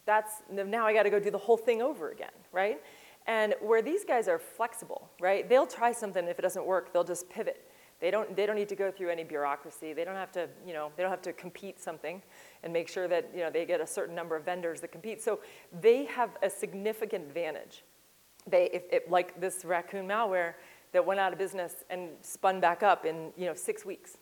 that's, 0.05 0.43
now 0.51 0.85
I 0.85 0.93
got 0.93 1.03
to 1.03 1.09
go 1.09 1.19
do 1.19 1.31
the 1.31 1.37
whole 1.37 1.57
thing 1.57 1.81
over 1.81 2.11
again, 2.11 2.31
right? 2.51 2.81
And 3.27 3.55
where 3.59 3.81
these 3.81 4.05
guys 4.05 4.27
are 4.27 4.37
flexible, 4.37 5.09
right, 5.19 5.47
they'll 5.49 5.65
try 5.67 5.91
something, 5.91 6.27
if 6.27 6.37
it 6.37 6.43
doesn't 6.43 6.65
work, 6.65 6.93
they'll 6.93 7.03
just 7.03 7.29
pivot. 7.29 7.69
They 8.01 8.11
don't, 8.11 8.35
they 8.35 8.45
don't 8.45 8.57
need 8.57 8.69
to 8.69 8.75
go 8.75 8.91
through 8.91 9.09
any 9.09 9.23
bureaucracy. 9.23 9.93
They 9.93 10.03
don't 10.03 10.15
have 10.15 10.31
to, 10.33 10.49
you 10.67 10.73
know, 10.73 10.91
they 10.95 11.03
don't 11.03 11.09
have 11.09 11.21
to 11.23 11.33
compete 11.33 11.79
something 11.79 12.21
and 12.61 12.73
make 12.73 12.89
sure 12.89 13.07
that, 13.07 13.31
you 13.33 13.39
know, 13.39 13.49
they 13.49 13.65
get 13.65 13.79
a 13.79 13.87
certain 13.87 14.13
number 14.13 14.35
of 14.35 14.43
vendors 14.43 14.81
that 14.81 14.91
compete. 14.91 15.23
So 15.23 15.39
they 15.81 16.05
have 16.05 16.31
a 16.43 16.49
significant 16.49 17.25
advantage. 17.25 17.83
They, 18.47 18.69
if, 18.71 18.83
if, 18.91 19.09
like 19.09 19.39
this 19.39 19.65
raccoon 19.65 20.07
malware 20.07 20.53
that 20.91 21.05
went 21.05 21.19
out 21.19 21.33
of 21.33 21.39
business 21.39 21.83
and 21.89 22.09
spun 22.21 22.59
back 22.59 22.83
up 22.83 23.05
in, 23.05 23.31
you 23.35 23.45
know, 23.45 23.53
six 23.53 23.85
weeks. 23.85 24.17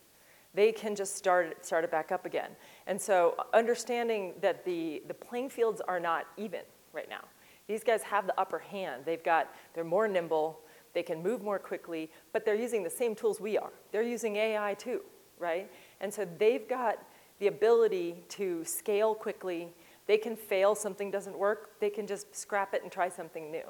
They 0.55 0.71
can 0.71 0.95
just 0.95 1.15
start, 1.15 1.65
start 1.65 1.83
it 1.83 1.91
back 1.91 2.11
up 2.11 2.25
again. 2.25 2.51
And 2.87 2.99
so 2.99 3.35
uh, 3.37 3.43
understanding 3.55 4.33
that 4.41 4.63
the, 4.65 5.03
the 5.07 5.13
playing 5.13 5.49
fields 5.49 5.81
are 5.87 5.99
not 5.99 6.25
even 6.37 6.61
right 6.91 7.09
now. 7.09 7.25
These 7.67 7.83
guys 7.83 8.03
have 8.03 8.27
the 8.27 8.39
upper 8.39 8.59
hand. 8.59 9.03
They've 9.05 9.23
got, 9.23 9.53
they're 9.73 9.83
more 9.83 10.07
nimble, 10.07 10.59
they 10.93 11.03
can 11.03 11.23
move 11.23 11.41
more 11.41 11.59
quickly, 11.59 12.11
but 12.31 12.45
they're 12.45 12.55
using 12.55 12.83
the 12.83 12.89
same 12.89 13.15
tools 13.15 13.41
we 13.41 13.57
are. 13.57 13.71
They're 13.91 14.03
using 14.03 14.35
AI 14.35 14.75
too, 14.75 15.01
right? 15.39 15.69
And 16.01 16.13
so 16.13 16.27
they've 16.37 16.67
got 16.67 16.99
the 17.39 17.47
ability 17.47 18.23
to 18.29 18.63
scale 18.63 19.15
quickly. 19.15 19.69
They 20.05 20.17
can 20.17 20.35
fail, 20.35 20.75
something 20.75 21.09
doesn't 21.09 21.37
work, 21.37 21.79
they 21.79 21.89
can 21.89 22.05
just 22.05 22.35
scrap 22.35 22.73
it 22.73 22.83
and 22.83 22.91
try 22.91 23.09
something 23.09 23.51
new. 23.51 23.63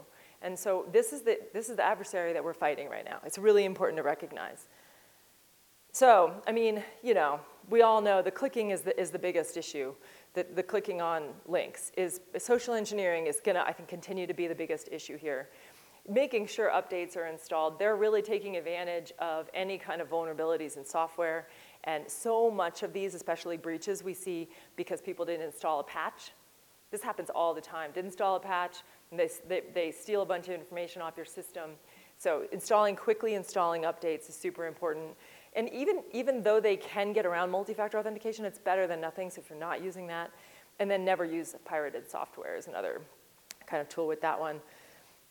And 0.44 0.58
so 0.58 0.86
this 0.92 1.14
is 1.14 1.22
the, 1.22 1.40
this 1.54 1.70
is 1.70 1.78
the 1.78 1.84
adversary 1.84 2.34
that 2.34 2.44
we're 2.44 2.54
fighting 2.54 2.90
right 2.90 3.06
now. 3.06 3.20
It's 3.26 3.38
really 3.38 3.66
important 3.66 3.98
to 3.98 4.04
recognize. 4.04 4.68
So, 5.92 6.34
I 6.46 6.52
mean, 6.52 6.84
you 7.02 7.14
know, 7.14 7.40
we 7.70 7.82
all 7.82 8.02
know 8.02 8.22
the 8.22 8.32
clicking 8.32 8.72
is 8.72 8.82
the, 8.82 9.00
is 9.00 9.10
the 9.10 9.20
biggest 9.20 9.58
issue. 9.58 9.94
The, 10.34 10.46
the 10.56 10.64
clicking 10.64 11.02
on 11.02 11.30
links 11.48 11.92
is 11.98 12.20
social 12.38 12.74
engineering 12.74 13.28
is 13.28 13.40
gonna, 13.44 13.64
I 13.66 13.72
think, 13.72 13.88
continue 13.88 14.28
to 14.28 14.34
be 14.34 14.48
the 14.48 14.56
biggest 14.56 14.90
issue 14.92 15.18
here 15.18 15.50
making 16.08 16.48
sure 16.48 16.70
updates 16.70 17.16
are 17.16 17.28
installed. 17.28 17.80
They're 17.80 17.96
really 17.96 18.22
taking 18.22 18.58
advantage 18.58 19.14
of 19.20 19.50
any 19.54 19.78
kind 19.78 20.02
of 20.02 20.10
vulnerabilities 20.10 20.78
in 20.78 20.86
software. 20.86 21.48
And 21.86 22.10
so 22.10 22.52
much 22.52 22.84
of 22.84 22.94
these, 22.94 23.14
especially 23.14 23.58
breaches, 23.58 24.04
we 24.04 24.14
see 24.14 24.50
because 24.76 25.02
people 25.02 25.26
didn't 25.26 25.46
install 25.46 25.80
a 25.80 25.84
patch. 25.84 26.32
This 26.92 27.02
happens 27.02 27.30
all 27.30 27.54
the 27.54 27.62
time. 27.62 27.92
Didn't 27.92 28.08
install 28.08 28.36
a 28.36 28.40
patch, 28.40 28.84
they, 29.18 29.30
they, 29.48 29.62
they 29.74 29.92
steal 29.92 30.22
a 30.22 30.26
bunch 30.26 30.48
of 30.48 30.54
information 30.54 31.02
off 31.02 31.14
your 31.18 31.26
system. 31.26 31.72
So 32.18 32.46
installing 32.52 32.96
quickly 32.96 33.34
installing 33.34 33.84
updates 33.84 34.30
is 34.30 34.36
super 34.36 34.66
important. 34.66 35.16
And 35.56 35.70
even, 35.70 36.04
even 36.12 36.42
though 36.42 36.60
they 36.60 36.78
can 36.78 37.14
get 37.14 37.26
around 37.26 37.52
multi-factor 37.52 37.98
authentication, 37.98 38.46
it's 38.46 38.60
better 38.60 38.88
than 38.88 39.00
nothing, 39.00 39.30
so 39.30 39.42
if 39.42 39.50
you're 39.50 39.60
not 39.60 39.84
using 39.84 40.08
that, 40.08 40.32
and 40.80 40.90
then 40.90 41.06
never 41.06 41.26
use 41.26 41.56
pirated 41.66 42.10
software 42.10 42.56
is 42.56 42.68
another 42.68 43.02
kind 43.68 43.82
of 43.82 43.90
tool 43.90 44.08
with 44.08 44.22
that 44.22 44.40
one. 44.40 44.60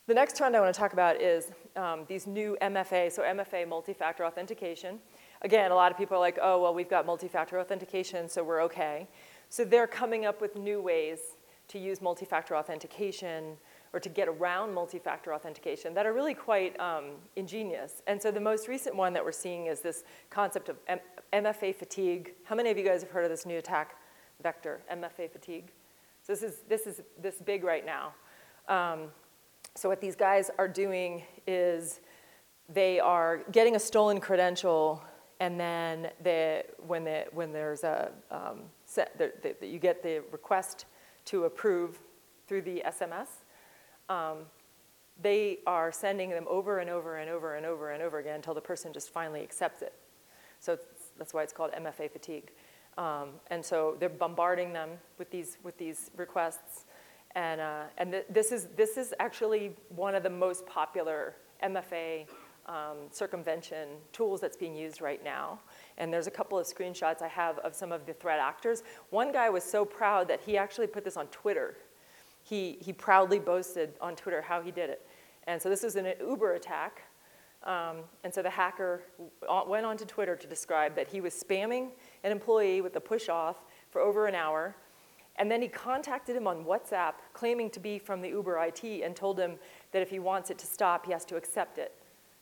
The 0.07 0.15
next 0.15 0.37
trend 0.37 0.57
I 0.57 0.61
want 0.61 0.75
to 0.75 0.79
talk 0.79 0.93
about 0.93 1.21
is 1.21 1.53
um, 1.77 2.05
these 2.09 2.27
new 2.27 2.57
MFA, 2.61 3.11
so 3.11 3.23
MFA 3.23 3.69
multi-factor 3.69 4.25
authentication. 4.25 4.99
Again, 5.43 5.71
a 5.71 5.75
lot 5.75 5.91
of 5.91 5.99
people 5.99 6.17
are 6.17 6.21
like, 6.21 6.39
oh, 6.43 6.61
well, 6.61 6.75
we've 6.75 6.91
got 6.91 7.07
multi-factor 7.07 7.59
authentication, 7.59 8.29
so 8.29 8.43
we're 8.45 8.63
okay. 8.63 9.09
So 9.49 9.65
they're 9.65 9.87
coming 9.87 10.25
up 10.25 10.41
with 10.41 10.57
new 10.57 10.81
ways 10.81 11.19
to 11.69 11.79
use 11.79 12.01
multi-factor 12.01 12.57
authentication 12.57 13.57
or 13.93 14.01
to 14.01 14.09
get 14.09 14.29
around 14.29 14.73
multi-factor 14.73 15.35
authentication 15.35 15.93
that 15.95 16.07
are 16.07 16.13
really 16.13 16.35
quite 16.35 16.79
um, 16.81 17.13
ingenious. 17.37 18.03
And 18.07 18.21
so 18.21 18.31
the 18.31 18.41
most 18.41 18.69
recent 18.69 18.97
one 18.97 19.13
that 19.13 19.25
we're 19.25 19.33
seeing 19.33 19.67
is 19.67 19.81
this 19.81 20.05
concept 20.31 20.69
of 20.69 20.77
M 20.89 20.99
MFA 21.33 21.75
fatigue. 21.75 22.35
How 22.45 22.55
many 22.55 22.71
of 22.71 22.77
you 22.77 22.85
guys 22.85 23.01
have 23.01 23.11
heard 23.11 23.25
of 23.25 23.31
this 23.31 23.47
new 23.47 23.57
attack 23.57 23.97
vector, 24.43 24.83
MFA 24.93 25.31
fatigue? 25.31 25.73
So 26.23 26.33
this 26.33 26.43
is, 26.43 26.61
this 26.69 26.87
is 26.87 27.01
this 27.21 27.37
big 27.37 27.65
right 27.65 27.85
now. 27.85 28.13
Um, 28.69 29.09
so 29.75 29.89
what 29.89 30.01
these 30.01 30.15
guys 30.15 30.51
are 30.59 30.69
doing 30.69 31.23
is 31.47 32.01
they 32.69 33.01
are 33.01 33.39
getting 33.51 33.77
a 33.77 33.81
stolen 33.81 34.21
credential 34.21 35.03
and 35.41 35.59
then 35.59 36.11
they, 36.23 36.63
when, 36.87 37.07
when 37.33 37.53
there's 37.53 37.83
a, 37.83 38.13
um, 38.31 38.61
set, 38.85 39.19
the, 39.19 39.67
you 39.67 39.79
get 39.79 40.03
the 40.03 40.23
request 40.31 40.85
to 41.25 41.45
approve 41.45 41.99
through 42.47 42.63
the 42.63 42.83
SMS, 42.87 43.27
um, 44.13 44.39
they 45.21 45.59
are 45.67 45.93
sending 45.93 46.31
them 46.31 46.47
over 46.49 46.79
and 46.79 46.91
over 46.91 47.17
and 47.17 47.31
over 47.31 47.57
and 47.57 47.65
over 47.65 47.91
and 47.91 48.03
over 48.03 48.19
again 48.19 48.37
until 48.37 48.55
the 48.55 48.61
person 48.61 48.93
just 48.93 49.11
finally 49.11 49.43
accepts 49.43 49.83
it. 49.83 49.95
So 50.61 50.79
that's 51.19 51.33
why 51.33 51.43
it's 51.43 51.53
called 51.53 51.73
MFA 51.73 52.11
fatigue. 52.11 52.51
Um, 52.99 53.31
and 53.51 53.65
so 53.65 53.97
they're 53.99 54.09
bombarding 54.09 54.73
them 54.73 54.91
with 55.19 55.31
these, 55.31 55.59
with 55.63 55.79
these 55.79 56.11
requests. 56.17 56.85
And, 57.35 57.61
uh, 57.61 57.85
and 57.97 58.13
th 58.13 58.25
this, 58.29 58.53
is, 58.53 58.67
this 58.77 58.97
is 58.97 59.15
actually 59.19 59.75
one 59.89 60.15
of 60.15 60.23
the 60.23 60.31
most 60.47 60.67
popular 60.67 61.35
MFA 61.63 62.27
um, 62.67 62.99
circumvention 63.11 63.89
tools 64.13 64.41
that's 64.41 64.57
being 64.57 64.77
used 64.77 65.01
right 65.01 65.25
now. 65.25 65.59
And 65.97 66.13
there's 66.13 66.27
a 66.27 66.31
couple 66.39 66.59
of 66.59 66.67
screenshots 66.67 67.23
I 67.23 67.29
have 67.29 67.59
of 67.61 67.75
some 67.75 67.93
of 67.93 68.05
the 68.05 68.13
threat 68.13 68.39
actors. 68.39 68.83
One 69.11 69.33
guy 69.33 69.49
was 69.49 69.65
so 69.65 69.85
proud 69.85 70.29
that 70.29 70.41
he 70.47 70.59
actually 70.59 70.87
put 70.87 71.03
this 71.05 71.17
on 71.17 71.27
Twitter. 71.29 71.77
He, 72.43 72.79
he 72.81 72.93
proudly 72.93 73.39
boasted 73.39 73.95
on 74.01 74.17
Twitter 74.17 74.43
how 74.43 74.61
he 74.61 74.71
did 74.71 74.91
it. 74.91 75.07
And 75.47 75.61
so 75.61 75.69
this 75.69 75.83
was 75.83 75.97
an 75.97 76.13
Uber 76.21 76.55
attack. 76.55 77.03
Um, 77.65 77.99
and 78.25 78.35
so 78.35 78.43
the 78.43 78.51
hacker 78.51 79.03
went 79.69 79.87
onto 79.87 80.05
Twitter 80.05 80.35
to 80.35 80.47
describe 80.47 80.97
that 80.97 81.09
he 81.09 81.21
was 81.21 81.33
spamming 81.33 81.91
an 82.25 82.33
employee 82.33 82.81
with 82.81 82.97
a 82.97 83.01
push 83.01 83.29
auth 83.29 83.57
for 83.91 84.01
over 84.01 84.27
an 84.27 84.35
hour 84.35 84.75
and 85.37 85.51
then 85.51 85.63
he 85.63 85.69
contacted 85.69 86.37
him 86.37 86.47
on 86.47 86.65
WhatsApp, 86.65 87.15
claiming 87.33 87.71
to 87.71 87.81
be 87.81 87.99
from 87.99 88.21
the 88.21 88.29
Uber 88.29 88.59
IT, 88.65 88.85
and 88.85 89.17
told 89.17 89.39
him 89.39 89.57
that 89.93 90.03
if 90.03 90.11
he 90.11 90.19
wants 90.19 90.51
it 90.51 90.59
to 90.59 90.67
stop, 90.67 91.07
he 91.07 91.13
has 91.13 91.25
to 91.27 91.37
accept 91.37 91.79
it. 91.79 91.95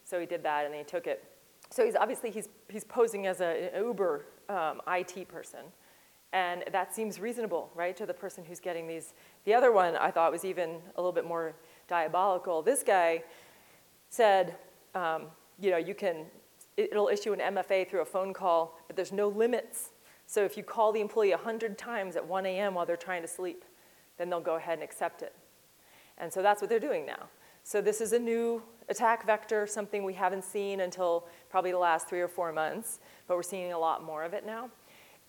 So 0.05 0.19
he 0.19 0.27
did 0.27 0.43
that, 0.43 0.67
and 0.67 0.75
he 0.75 0.83
took 0.83 1.07
it. 1.07 1.25
So 1.71 1.85
he's 1.85 1.95
obviously 1.95 2.31
he's, 2.31 2.49
he's 2.69 2.85
posing 2.85 3.27
as 3.27 3.41
an 3.41 3.71
Uber 3.77 4.27
um, 4.49 4.81
IT 4.89 5.29
person, 5.29 5.61
and 6.33 6.65
that 6.71 6.95
seems 6.95 7.19
reasonable, 7.19 7.71
right, 7.75 7.97
to 7.97 8.07
the 8.07 8.15
person 8.15 8.45
who's 8.45 8.61
getting 8.61 8.87
these. 8.87 9.15
The 9.45 9.55
other 9.55 9.73
one 9.73 9.97
I 9.97 10.11
thought 10.11 10.31
was 10.31 10.45
even 10.45 10.79
a 10.97 11.01
little 11.01 11.13
bit 11.13 11.25
more 11.25 11.55
diabolical. 11.89 12.63
This 12.63 12.83
guy 12.83 13.25
said, 14.11 14.57
um, 14.95 15.27
you 15.59 15.71
know, 15.71 15.77
you 15.77 15.95
can, 15.95 16.27
it'll 16.77 17.09
issue 17.09 17.33
an 17.33 17.41
MFA 17.55 17.89
through 17.89 18.03
a 18.03 18.05
phone 18.07 18.33
call, 18.33 18.79
but 18.87 18.97
there's 18.97 19.13
no 19.13 19.29
limits 19.29 19.91
so 20.31 20.45
if 20.45 20.57
you 20.57 20.63
call 20.63 20.93
the 20.93 21.01
employee 21.01 21.31
100 21.31 21.77
times 21.77 22.15
at 22.15 22.25
1 22.25 22.47
a.m. 22.47 22.75
while 22.75 22.87
they're 22.87 22.97
trying 22.97 23.23
to 23.23 23.27
sleep, 23.27 23.65
then 24.17 24.31
they'll 24.31 24.41
go 24.41 24.55
ahead 24.55 24.75
and 24.75 24.85
accept 24.85 25.23
it. 25.23 25.35
And 26.19 26.33
so 26.33 26.41
that's 26.41 26.63
what 26.63 26.71
they're 26.71 26.79
doing 26.79 27.05
now. 27.05 27.29
So 27.65 27.81
this 27.81 28.01
is 28.01 28.13
a 28.13 28.19
new 28.19 28.63
attack 28.89 29.27
vector, 29.27 29.67
something 29.67 30.05
we 30.05 30.15
haven't 30.15 30.45
seen 30.45 30.83
until 30.83 31.27
probably 31.49 31.73
the 31.73 31.79
last 31.79 32.09
three 32.09 32.21
or 32.21 32.29
four 32.29 32.53
months, 32.53 33.01
but 33.27 33.37
we're 33.37 33.43
seeing 33.43 33.73
a 33.73 33.79
lot 33.79 34.05
more 34.05 34.23
of 34.23 34.33
it 34.33 34.47
now. 34.47 34.71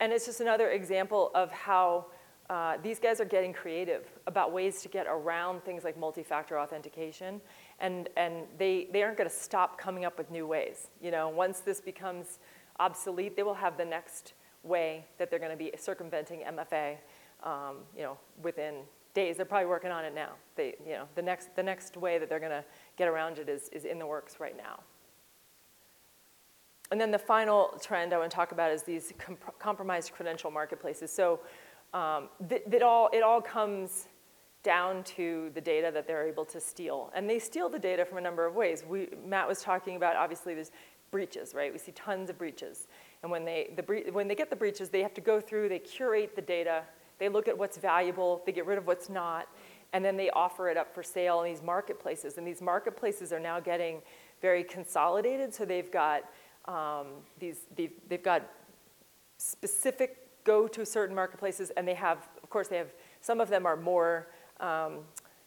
And 0.02 0.12
it's 0.12 0.26
just 0.26 0.42
another 0.42 0.72
example 0.72 1.30
of 1.36 1.52
how 1.52 2.08
uh, 2.50 2.78
these 2.82 3.00
guys 3.00 3.22
are 3.22 3.26
getting 3.26 3.54
creative 3.54 4.08
about 4.26 4.52
ways 4.52 4.82
to 4.82 4.90
get 4.90 5.06
around 5.08 5.64
things 5.64 5.84
like 5.84 5.96
multi-factor 5.98 6.60
authentication, 6.60 7.40
and, 7.80 8.10
and 8.18 8.46
they, 8.58 8.88
they 8.92 9.04
aren't 9.04 9.16
going 9.16 9.30
to 9.30 9.36
stop 9.36 9.78
coming 9.78 10.04
up 10.04 10.18
with 10.18 10.30
new 10.32 10.48
ways. 10.48 10.88
You 11.02 11.12
know, 11.12 11.30
once 11.30 11.60
this 11.60 11.80
becomes 11.80 12.40
obsolete, 12.80 13.36
they 13.38 13.44
will 13.44 13.54
have 13.54 13.78
the 13.78 13.86
next 13.86 14.34
way 14.64 15.06
that 15.20 15.30
they're 15.30 15.40
going 15.40 15.52
to 15.52 15.58
be 15.58 15.72
circumventing 15.78 16.42
MFA, 16.42 16.98
um, 17.44 17.78
you 17.96 18.02
know, 18.02 18.18
within 18.42 18.78
days. 19.14 19.38
They're 19.38 19.46
probably 19.46 19.68
working 19.68 19.92
on 19.92 20.04
it 20.04 20.16
now. 20.16 20.32
They, 20.56 20.74
you 20.84 20.94
know, 20.94 21.06
the 21.14 21.22
next, 21.22 21.56
the 21.56 21.64
next 21.64 21.96
way 21.96 22.18
that 22.18 22.28
they're 22.28 22.40
going 22.40 22.52
to 22.52 22.66
get 22.98 23.08
around 23.08 23.38
it 23.38 23.48
is, 23.48 23.70
is 23.70 23.86
in 23.86 24.00
the 24.00 24.08
works 24.08 24.40
right 24.40 24.58
now. 24.58 24.80
And 26.92 27.00
then 27.00 27.12
the 27.12 27.20
final 27.20 27.80
trend 27.82 28.14
I 28.14 28.18
want 28.18 28.30
to 28.30 28.36
talk 28.36 28.52
about 28.52 28.72
is 28.72 28.84
these 28.84 29.14
comp 29.18 29.40
compromised 29.60 30.12
credential 30.12 30.52
marketplaces. 30.52 31.12
So 31.12 31.40
um, 31.94 32.30
th 32.50 32.62
it, 32.72 32.84
all, 32.84 33.10
it 33.14 33.24
all 33.24 33.42
comes 33.42 34.08
down 34.64 35.04
to 35.04 35.52
the 35.54 35.62
data 35.62 35.90
that 35.92 36.06
they're 36.08 36.28
able 36.28 36.46
to 36.46 36.60
steal. 36.60 37.12
And 37.16 37.30
they 37.30 37.40
steal 37.40 37.70
the 37.70 37.80
data 37.80 38.06
from 38.06 38.18
a 38.18 38.22
number 38.22 38.46
of 38.46 38.56
ways. 38.56 38.84
We, 38.88 39.10
Matt 39.26 39.48
was 39.48 39.62
talking 39.62 39.96
about, 39.96 40.16
obviously, 40.16 40.54
there's 40.54 40.72
breaches, 41.10 41.54
right? 41.54 41.72
We 41.72 41.80
see 41.80 41.92
tons 41.94 42.30
of 42.30 42.38
breaches. 42.38 42.88
And 43.24 43.32
when 43.32 43.44
they, 43.46 43.74
the, 43.76 44.12
when 44.12 44.28
they 44.28 44.36
get 44.36 44.50
the 44.50 44.56
breaches, 44.56 44.90
they 44.90 45.02
have 45.02 45.14
to 45.16 45.22
go 45.22 45.42
through, 45.42 45.70
they 45.70 45.80
curate 45.80 46.36
the 46.36 46.42
data, 46.42 46.84
they 47.20 47.30
look 47.30 47.48
at 47.48 47.58
what's 47.58 47.78
valuable, 47.78 48.42
they 48.46 48.52
get 48.52 48.66
rid 48.66 48.78
of 48.78 48.88
what's 48.88 49.10
not, 49.10 49.48
and 49.94 50.04
then 50.06 50.16
they 50.16 50.30
offer 50.32 50.70
it 50.70 50.78
up 50.78 50.94
for 50.94 51.04
sale 51.04 51.42
in 51.42 51.52
these 51.52 51.62
marketplaces. 51.62 52.38
And 52.38 52.48
these 52.48 52.62
marketplaces 52.62 53.34
are 53.34 53.40
now 53.40 53.60
getting 53.60 54.02
very 54.42 54.64
consolidated, 54.64 55.54
so 55.54 55.66
they've 55.66 55.92
got 55.92 56.24
um, 56.66 57.08
these, 57.40 57.62
they've, 57.76 57.94
they've 58.08 58.24
got 58.24 58.44
specific 59.38 60.18
go 60.44 60.68
to 60.68 60.86
certain 60.86 61.16
marketplaces, 61.16 61.72
and 61.72 61.88
they 61.88 61.94
have, 61.94 62.30
of 62.44 62.50
course, 62.50 62.68
they 62.68 62.78
have, 62.78 62.94
some 63.22 63.40
of 63.40 63.50
them 63.50 63.66
are 63.66 63.78
more, 63.78 64.28
um, 64.60 65.00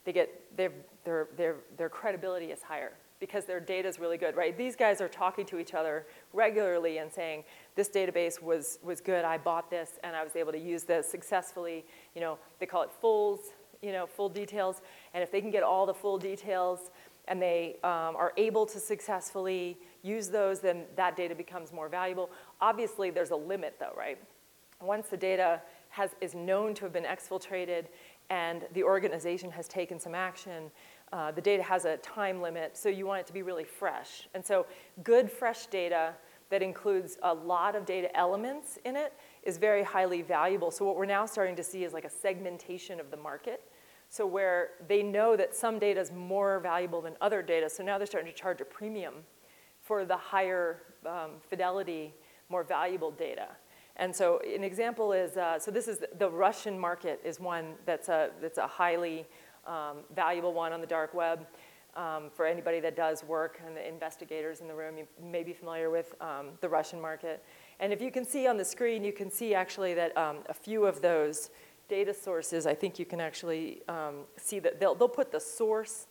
they 0.05 0.12
get, 0.12 0.57
their, 0.57 0.72
their, 1.05 1.29
their, 1.37 1.57
their 1.77 1.88
credibility 1.88 2.46
is 2.46 2.62
higher 2.62 2.92
because 3.20 3.44
their 3.44 3.61
data 3.61 3.88
is 3.88 3.98
really 3.98 4.18
good, 4.18 4.37
right? 4.37 4.57
These 4.57 4.77
guys 4.77 5.00
are 5.00 5.09
talking 5.09 5.46
to 5.46 5.59
each 5.59 5.72
other 5.72 6.07
regularly 6.33 6.98
and 6.98 7.11
saying, 7.11 7.44
this 7.74 7.88
database 7.88 8.42
was, 8.42 8.79
was 8.83 9.00
good, 9.00 9.24
I 9.24 9.38
bought 9.38 9.70
this, 9.70 9.98
and 10.05 10.14
I 10.14 10.22
was 10.22 10.37
able 10.37 10.53
to 10.53 10.59
use 10.59 10.83
this 10.83 11.09
successfully. 11.11 11.85
You 12.14 12.20
know, 12.20 12.38
they 12.59 12.66
call 12.66 12.83
it 12.83 12.90
fulls, 13.00 13.40
you 13.83 13.92
know, 13.92 14.07
full 14.07 14.29
details. 14.29 14.83
And 15.14 15.22
if 15.22 15.31
they 15.31 15.40
can 15.40 15.50
get 15.50 15.62
all 15.62 15.87
the 15.87 15.94
full 15.94 16.18
details 16.18 16.90
and 17.27 17.40
they 17.40 17.77
um, 17.83 18.16
are 18.16 18.33
able 18.37 18.66
to 18.66 18.79
successfully 18.79 19.79
use 20.05 20.29
those, 20.29 20.61
then 20.61 20.85
that 20.97 21.17
data 21.17 21.35
becomes 21.35 21.73
more 21.73 21.88
valuable. 21.88 22.31
Obviously, 22.61 23.11
there's 23.11 23.31
a 23.31 23.37
limit 23.37 23.77
though, 23.81 23.95
right? 23.97 24.19
Once 24.81 25.09
the 25.09 25.17
data 25.17 25.61
has, 25.88 26.11
is 26.21 26.35
known 26.35 26.75
to 26.75 26.85
have 26.85 26.93
been 26.93 27.05
exfiltrated 27.05 27.87
and 28.31 28.67
the 28.75 28.83
organization 28.83 29.51
has 29.51 29.67
taken 29.67 29.99
some 29.99 30.14
action, 30.14 30.71
uh, 31.12 31.31
the 31.31 31.40
data 31.40 31.62
has 31.62 31.85
a 31.85 31.97
time 31.99 32.43
limit, 32.43 32.77
so 32.77 32.88
you 32.88 33.07
want 33.07 33.21
it 33.21 33.27
to 33.27 33.33
be 33.33 33.43
really 33.43 33.64
fresh. 33.64 34.29
And 34.35 34.45
so 34.45 34.67
good 35.03 35.31
fresh 35.31 35.67
data 35.67 36.14
that 36.51 36.62
includes 36.62 37.19
a 37.23 37.33
lot 37.33 37.75
of 37.75 37.87
data 37.87 38.14
elements 38.17 38.79
in 38.85 38.97
it 38.97 39.14
is 39.43 39.57
very 39.57 39.83
highly 39.83 40.23
valuable. 40.23 40.71
So 40.71 40.85
what 40.85 40.97
we're 40.97 41.07
now 41.07 41.27
starting 41.27 41.57
to 41.57 41.64
see 41.64 41.85
is 41.85 41.93
like 41.93 42.05
a 42.05 42.11
segmentation 42.11 43.01
of 43.01 43.11
the 43.11 43.17
market. 43.17 43.62
So 44.09 44.27
where 44.27 44.71
they 44.87 45.03
know 45.03 45.37
that 45.37 45.55
some 45.55 45.79
data 45.79 46.01
is 46.01 46.12
more 46.12 46.61
valuable 46.61 47.01
than 47.01 47.14
other 47.21 47.43
data, 47.43 47.71
so 47.71 47.83
now 47.83 47.99
they're 47.99 48.07
starting 48.07 48.31
to 48.31 48.38
charge 48.38 48.61
a 48.61 48.64
premium 48.64 49.14
for 49.85 50.05
the 50.05 50.16
higher 50.16 50.79
um, 51.07 51.33
fidelity, 51.49 52.12
more 52.49 52.64
valuable 52.64 53.11
data. 53.11 53.49
And 53.97 54.14
so 54.14 54.40
an 54.40 54.64
example 54.64 55.12
is, 55.12 55.37
uh, 55.37 55.59
so 55.59 55.70
this 55.70 55.87
is 55.87 56.03
the 56.18 56.29
Russian 56.29 56.79
market 56.79 57.20
is 57.25 57.38
one 57.38 57.75
that's 57.87 58.09
a, 58.09 58.31
that's 58.40 58.59
a 58.59 58.66
highly 58.66 59.27
um, 59.66 59.99
valuable 60.16 60.53
one 60.53 60.73
on 60.73 60.81
the 60.81 60.87
dark 60.87 61.14
web. 61.14 61.47
Um, 61.97 62.25
for 62.35 62.44
anybody 62.44 62.81
that 62.81 62.97
does 62.97 63.23
work 63.23 63.61
and 63.64 63.77
the 63.77 63.87
investigators 63.87 64.61
in 64.61 64.66
the 64.66 64.75
room, 64.75 64.99
you 64.99 65.07
may 65.23 65.44
be 65.44 65.53
familiar 65.53 65.90
with 65.90 66.12
um, 66.20 66.49
the 66.61 66.68
Russian 66.68 67.01
market. 67.01 67.44
And 67.79 67.92
if 67.92 68.03
you 68.03 68.11
can 68.11 68.25
see 68.25 68.49
on 68.49 68.57
the 68.57 68.64
screen, 68.64 69.05
you 69.05 69.12
can 69.12 69.31
see 69.31 69.55
actually 69.55 69.94
that 69.94 70.16
um, 70.16 70.38
a 70.49 70.55
few 70.55 70.87
of 70.87 71.01
those 71.01 71.51
data 71.88 72.12
sources, 72.12 72.66
I 72.66 72.75
think 72.75 72.99
you 72.99 73.05
can 73.05 73.20
actually 73.20 73.83
um, 73.88 74.25
see 74.37 74.59
that 74.59 74.81
they'll, 74.81 74.97
they'll 74.97 75.09
put 75.09 75.31
the 75.31 75.38
source 75.38 76.09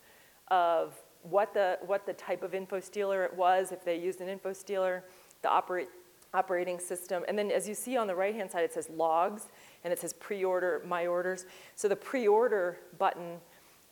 of 0.50 1.03
what 1.24 1.54
the, 1.54 1.80
what 1.86 2.06
the 2.06 2.14
type 2.14 2.44
of 2.44 2.54
info 2.54 2.80
stealer 2.80 3.24
it 3.24 3.34
was, 3.36 3.72
if 3.72 3.84
they 3.84 3.98
used 3.98 4.22
an 4.22 4.30
info 4.30 4.54
stealer, 4.54 5.04
the 5.42 5.50
operate, 5.50 5.90
operating 6.34 6.80
system. 6.80 7.24
And 7.28 7.38
then 7.38 7.52
as 7.52 7.68
you 7.68 7.74
see 7.74 7.96
on 7.98 8.08
the 8.08 8.16
right-hand 8.16 8.52
side, 8.52 8.64
it 8.64 8.74
says 8.74 8.90
logs, 8.90 9.48
and 9.84 9.94
it 9.94 10.00
says 10.00 10.14
pre-order, 10.14 10.82
my 10.86 11.08
orders. 11.08 11.46
So 11.76 11.88
the 11.88 11.96
pre-order 11.96 12.78
button 12.98 13.38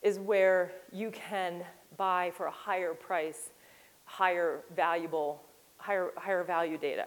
is 0.02 0.18
where 0.18 0.72
you 0.92 1.10
can 1.10 1.64
buy 1.96 2.32
for 2.34 2.46
a 2.46 2.50
higher 2.50 2.94
price, 2.94 3.50
higher 4.04 4.60
valuable, 4.74 5.42
higher, 5.76 6.10
higher 6.16 6.42
value 6.42 6.78
data. 6.78 7.06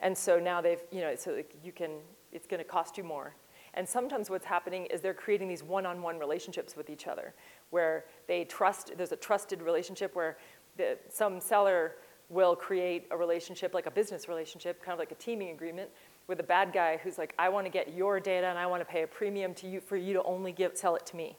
And 0.00 0.16
so 0.16 0.38
now 0.38 0.60
they've, 0.60 0.80
you 0.90 1.00
know, 1.00 1.14
so 1.14 1.42
you 1.62 1.72
can, 1.72 1.90
it's 2.32 2.46
gonna 2.46 2.64
cost 2.64 2.96
you 2.96 3.04
more. 3.04 3.34
And 3.74 3.86
sometimes 3.86 4.30
what's 4.30 4.46
happening 4.46 4.86
is 4.86 5.02
they're 5.02 5.14
creating 5.14 5.48
these 5.48 5.62
one-on-one 5.62 6.18
relationships 6.18 6.76
with 6.76 6.88
each 6.88 7.06
other 7.06 7.34
where 7.70 8.04
they 8.28 8.44
trust, 8.44 8.92
there's 8.96 9.12
a 9.12 9.16
trusted 9.16 9.62
relationship 9.62 10.14
where 10.14 10.36
the, 10.76 10.98
some 11.08 11.40
seller 11.40 11.96
will 12.28 12.56
create 12.56 13.06
a 13.10 13.16
relationship, 13.16 13.74
like 13.74 13.86
a 13.86 13.90
business 13.90 14.28
relationship, 14.28 14.82
kind 14.82 14.92
of 14.92 14.98
like 14.98 15.12
a 15.12 15.16
teaming 15.16 15.50
agreement, 15.50 15.90
with 16.26 16.40
a 16.40 16.44
bad 16.44 16.72
guy 16.72 16.98
who's 17.02 17.18
like, 17.18 17.34
I 17.38 17.48
want 17.48 17.66
to 17.66 17.70
get 17.70 17.94
your 17.94 18.18
data 18.18 18.46
and 18.46 18.58
I 18.58 18.66
want 18.66 18.80
to 18.80 18.84
pay 18.84 19.02
a 19.02 19.06
premium 19.06 19.54
to 19.54 19.68
you 19.68 19.80
for 19.80 19.96
you 19.96 20.12
to 20.14 20.22
only 20.24 20.52
give, 20.52 20.76
sell 20.76 20.96
it 20.96 21.06
to 21.06 21.16
me 21.16 21.36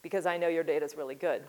because 0.00 0.24
I 0.26 0.36
know 0.38 0.48
your 0.48 0.64
data 0.64 0.84
is 0.84 0.96
really 0.96 1.14
good. 1.14 1.42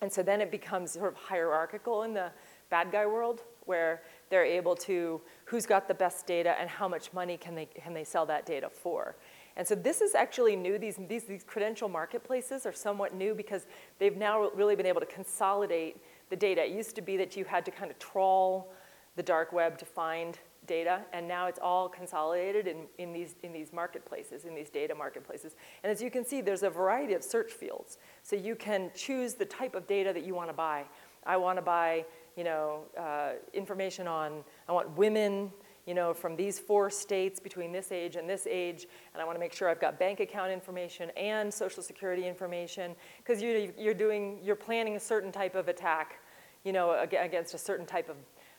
And 0.00 0.10
so 0.10 0.22
then 0.22 0.40
it 0.40 0.50
becomes 0.50 0.92
sort 0.92 1.12
of 1.12 1.16
hierarchical 1.16 2.02
in 2.04 2.14
the 2.14 2.30
bad 2.70 2.90
guy 2.90 3.04
world 3.04 3.42
where 3.66 4.02
they're 4.30 4.44
able 4.44 4.74
to, 4.74 5.20
who's 5.44 5.66
got 5.66 5.86
the 5.86 5.94
best 5.94 6.26
data 6.26 6.56
and 6.58 6.68
how 6.68 6.88
much 6.88 7.12
money 7.12 7.36
can 7.36 7.54
they, 7.54 7.66
can 7.66 7.92
they 7.92 8.04
sell 8.04 8.24
that 8.26 8.46
data 8.46 8.70
for. 8.70 9.16
And 9.56 9.66
so 9.66 9.74
this 9.74 10.00
is 10.00 10.14
actually 10.14 10.56
new. 10.56 10.78
These, 10.78 10.98
these, 11.08 11.24
these 11.24 11.44
credential 11.44 11.88
marketplaces 11.88 12.66
are 12.66 12.72
somewhat 12.72 13.14
new 13.14 13.34
because 13.34 13.66
they've 13.98 14.16
now 14.16 14.50
really 14.50 14.76
been 14.76 14.86
able 14.86 15.00
to 15.00 15.06
consolidate 15.06 15.96
the 16.30 16.36
data. 16.36 16.64
It 16.64 16.70
used 16.70 16.94
to 16.96 17.02
be 17.02 17.16
that 17.16 17.36
you 17.36 17.44
had 17.44 17.64
to 17.64 17.70
kind 17.70 17.90
of 17.90 17.98
trawl 17.98 18.72
the 19.16 19.22
dark 19.22 19.52
web 19.52 19.76
to 19.78 19.84
find 19.84 20.38
data, 20.66 21.00
and 21.12 21.26
now 21.26 21.46
it's 21.46 21.58
all 21.60 21.88
consolidated 21.88 22.68
in, 22.68 22.84
in, 22.98 23.12
these, 23.12 23.34
in 23.42 23.52
these 23.52 23.72
marketplaces, 23.72 24.44
in 24.44 24.54
these 24.54 24.70
data 24.70 24.94
marketplaces. 24.94 25.56
And 25.82 25.90
as 25.90 26.00
you 26.00 26.10
can 26.10 26.24
see, 26.24 26.40
there's 26.40 26.62
a 26.62 26.70
variety 26.70 27.14
of 27.14 27.24
search 27.24 27.50
fields. 27.50 27.98
So 28.22 28.36
you 28.36 28.54
can 28.54 28.90
choose 28.94 29.34
the 29.34 29.46
type 29.46 29.74
of 29.74 29.86
data 29.88 30.12
that 30.12 30.24
you 30.24 30.34
want 30.34 30.48
to 30.48 30.54
buy. 30.54 30.84
I 31.26 31.36
want 31.38 31.58
to 31.58 31.62
buy, 31.62 32.04
you 32.36 32.44
know, 32.44 32.82
uh, 32.96 33.32
information 33.52 34.06
on, 34.06 34.44
I 34.68 34.72
want 34.72 34.96
women, 34.96 35.50
you 35.90 35.96
know, 35.96 36.14
from 36.14 36.36
these 36.36 36.56
four 36.60 36.88
states 36.88 37.40
between 37.40 37.72
this 37.72 37.90
age 37.90 38.14
and 38.14 38.30
this 38.30 38.46
age, 38.46 38.86
and 39.12 39.20
I 39.20 39.24
want 39.24 39.34
to 39.34 39.40
make 39.40 39.52
sure 39.52 39.68
I've 39.68 39.80
got 39.80 39.98
bank 39.98 40.20
account 40.20 40.52
information 40.52 41.10
and 41.16 41.52
social 41.52 41.82
security 41.82 42.28
information, 42.28 42.94
because 43.18 43.42
you, 43.42 43.72
you're 43.76 44.00
doing, 44.06 44.38
you're 44.40 44.54
planning 44.54 44.94
a 44.94 45.00
certain 45.00 45.32
type 45.32 45.56
of 45.56 45.66
attack, 45.66 46.20
you 46.62 46.72
know, 46.72 46.86
against 47.02 47.54
a 47.54 47.58
certain 47.58 47.86
type 47.86 48.08
of 48.08 48.16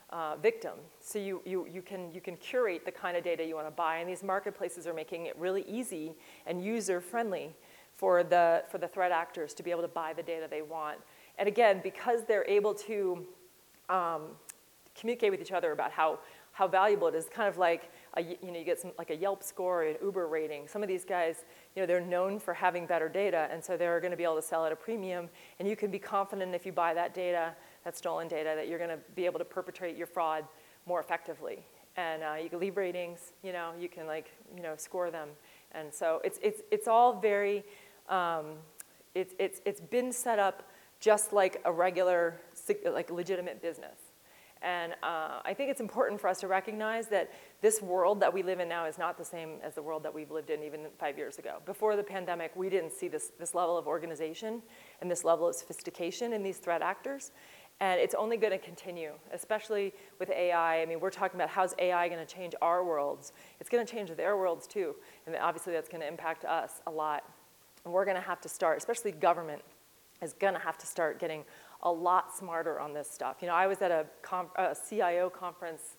uh, 0.09 0.35
victim. 0.35 0.75
So 0.99 1.19
you, 1.19 1.41
you, 1.45 1.65
you, 1.73 1.81
can, 1.81 2.11
you 2.11 2.19
can 2.19 2.35
curate 2.35 2.83
the 2.83 2.91
kind 2.91 3.15
of 3.15 3.23
data 3.23 3.45
you 3.45 3.55
want 3.55 3.67
to 3.67 3.71
buy, 3.71 3.99
and 3.99 4.09
these 4.09 4.23
marketplaces 4.23 4.85
are 4.85 4.93
making 4.93 5.27
it 5.27 5.35
really 5.39 5.63
easy 5.69 6.11
and 6.45 6.61
user-friendly 6.61 7.55
for 7.93 8.23
the, 8.23 8.63
for 8.69 8.77
the 8.77 8.89
threat 8.89 9.13
actors 9.13 9.53
to 9.53 9.63
be 9.63 9.71
able 9.71 9.83
to 9.83 9.87
buy 9.87 10.11
the 10.11 10.23
data 10.23 10.47
they 10.49 10.63
want. 10.63 10.97
And 11.37 11.47
again, 11.47 11.79
because 11.81 12.25
they're 12.27 12.49
able 12.49 12.73
to 12.73 13.25
um, 13.87 14.23
communicate 14.99 15.31
with 15.31 15.39
each 15.39 15.53
other 15.53 15.71
about 15.71 15.93
how 15.93 16.19
how 16.51 16.67
valuable 16.67 17.07
it 17.07 17.15
is. 17.15 17.27
Kind 17.29 17.47
of 17.47 17.57
like, 17.57 17.91
a, 18.15 18.21
you 18.21 18.51
know, 18.51 18.59
you 18.59 18.65
get 18.65 18.79
some, 18.79 18.91
like 18.97 19.09
a 19.09 19.15
Yelp 19.15 19.43
score 19.43 19.83
or 19.83 19.87
an 19.87 19.95
Uber 20.03 20.27
rating. 20.27 20.67
Some 20.67 20.83
of 20.83 20.87
these 20.87 21.05
guys, 21.05 21.45
you 21.75 21.81
know, 21.81 21.85
they're 21.85 22.01
known 22.01 22.39
for 22.39 22.53
having 22.53 22.85
better 22.85 23.07
data, 23.07 23.47
and 23.51 23.63
so 23.63 23.77
they're 23.77 23.99
going 23.99 24.11
to 24.11 24.17
be 24.17 24.23
able 24.23 24.35
to 24.35 24.41
sell 24.41 24.65
at 24.65 24.71
a 24.71 24.75
premium. 24.75 25.29
And 25.59 25.67
you 25.67 25.75
can 25.75 25.91
be 25.91 25.99
confident 25.99 26.53
if 26.53 26.65
you 26.65 26.71
buy 26.71 26.93
that 26.93 27.13
data, 27.13 27.55
that 27.85 27.97
stolen 27.97 28.27
data, 28.27 28.53
that 28.55 28.67
you're 28.67 28.79
going 28.79 28.89
to 28.89 28.99
be 29.15 29.25
able 29.25 29.39
to 29.39 29.45
perpetrate 29.45 29.95
your 29.95 30.07
fraud 30.07 30.45
more 30.85 30.99
effectively. 30.99 31.65
And 31.97 32.23
uh, 32.23 32.35
you 32.41 32.49
can 32.49 32.59
leave 32.59 32.77
ratings, 32.77 33.33
you 33.43 33.51
know, 33.51 33.71
you 33.79 33.89
can 33.89 34.07
like, 34.07 34.31
you 34.55 34.63
know, 34.63 34.75
score 34.77 35.11
them. 35.11 35.29
And 35.73 35.93
so 35.93 36.21
it's, 36.23 36.39
it's, 36.41 36.61
it's 36.71 36.87
all 36.87 37.19
very, 37.19 37.63
um, 38.07 38.45
it's, 39.13 39.33
it's, 39.39 39.61
it's 39.65 39.81
been 39.81 40.11
set 40.11 40.39
up 40.39 40.69
just 40.99 41.33
like 41.33 41.61
a 41.65 41.71
regular, 41.71 42.39
like 42.89 43.09
legitimate 43.11 43.61
business. 43.61 43.97
And 44.61 44.93
uh, 45.01 45.39
I 45.43 45.55
think 45.55 45.71
it's 45.71 45.81
important 45.81 46.21
for 46.21 46.27
us 46.27 46.39
to 46.41 46.47
recognize 46.47 47.07
that 47.07 47.31
this 47.61 47.81
world 47.81 48.19
that 48.19 48.31
we 48.31 48.43
live 48.43 48.59
in 48.59 48.69
now 48.69 48.85
is 48.85 48.99
not 48.99 49.17
the 49.17 49.25
same 49.25 49.55
as 49.63 49.73
the 49.73 49.81
world 49.81 50.03
that 50.03 50.13
we've 50.13 50.29
lived 50.29 50.51
in 50.51 50.61
even 50.63 50.81
five 50.99 51.17
years 51.17 51.39
ago. 51.39 51.57
Before 51.65 51.95
the 51.95 52.03
pandemic, 52.03 52.51
we 52.55 52.69
didn't 52.69 52.91
see 52.91 53.07
this, 53.07 53.31
this 53.39 53.55
level 53.55 53.75
of 53.75 53.87
organization 53.87 54.61
and 55.01 55.09
this 55.09 55.23
level 55.23 55.47
of 55.47 55.55
sophistication 55.55 56.33
in 56.33 56.43
these 56.43 56.57
threat 56.57 56.83
actors. 56.83 57.31
And 57.79 57.99
it's 57.99 58.13
only 58.13 58.37
going 58.37 58.51
to 58.51 58.59
continue, 58.59 59.13
especially 59.33 59.93
with 60.19 60.29
AI. 60.29 60.83
I 60.83 60.85
mean, 60.85 60.99
we're 60.99 61.09
talking 61.09 61.39
about 61.39 61.49
how's 61.49 61.73
AI 61.79 62.07
going 62.07 62.23
to 62.23 62.31
change 62.31 62.53
our 62.61 62.85
worlds. 62.85 63.33
It's 63.59 63.69
going 63.69 63.83
to 63.83 63.91
change 63.91 64.11
their 64.11 64.37
worlds 64.37 64.67
too. 64.67 64.95
And 65.25 65.35
obviously, 65.37 65.73
that's 65.73 65.89
going 65.89 66.01
to 66.01 66.07
impact 66.07 66.45
us 66.45 66.81
a 66.85 66.91
lot. 66.91 67.23
And 67.83 67.91
we're 67.91 68.05
going 68.05 68.17
to 68.17 68.21
have 68.21 68.39
to 68.41 68.49
start, 68.49 68.77
especially 68.77 69.11
government, 69.11 69.63
is 70.21 70.33
going 70.33 70.53
to 70.53 70.59
have 70.59 70.77
to 70.77 70.85
start 70.85 71.19
getting 71.19 71.43
a 71.83 71.91
lot 71.91 72.35
smarter 72.35 72.79
on 72.79 72.93
this 72.93 73.09
stuff. 73.09 73.37
You 73.41 73.47
know, 73.47 73.55
I 73.55 73.67
was 73.67 73.81
at 73.81 73.91
a, 73.91 74.05
a 74.55 74.75
CIO 74.89 75.29
conference 75.29 75.97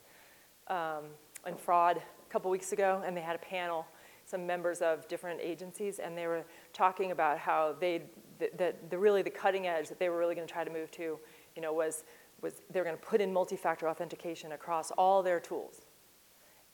um, 0.69 1.05
in 1.47 1.57
fraud 1.57 1.97
a 1.97 2.33
couple 2.33 2.51
weeks 2.51 2.73
ago, 2.73 3.03
and 3.05 3.17
they 3.17 3.21
had 3.21 3.37
a 3.37 3.41
panel, 3.41 3.87
some 4.25 4.47
members 4.47 4.81
of 4.81 5.07
different 5.09 5.41
agencies, 5.41 5.99
and 5.99 6.17
they 6.17 6.27
were 6.27 6.45
talking 6.73 7.11
about 7.11 7.39
how 7.39 7.75
they, 7.81 8.03
that 8.39 8.91
the 8.91 8.99
really 8.99 9.23
the 9.23 9.31
cutting 9.31 9.67
edge 9.67 9.89
that 9.89 9.99
they 9.99 10.09
were 10.09 10.19
really 10.19 10.35
going 10.35 10.47
to 10.47 10.53
try 10.53 10.65
to 10.65 10.71
move 10.71 10.91
to, 10.93 11.19
you 11.57 11.63
know, 11.63 11.73
was 11.73 12.05
was 12.43 12.63
they're 12.71 12.85
going 12.85 12.97
to 12.97 13.03
put 13.03 13.21
in 13.21 13.33
multi-factor 13.33 13.89
authentication 13.89 14.53
across 14.53 14.91
all 14.93 15.23
their 15.23 15.39
tools. 15.39 15.83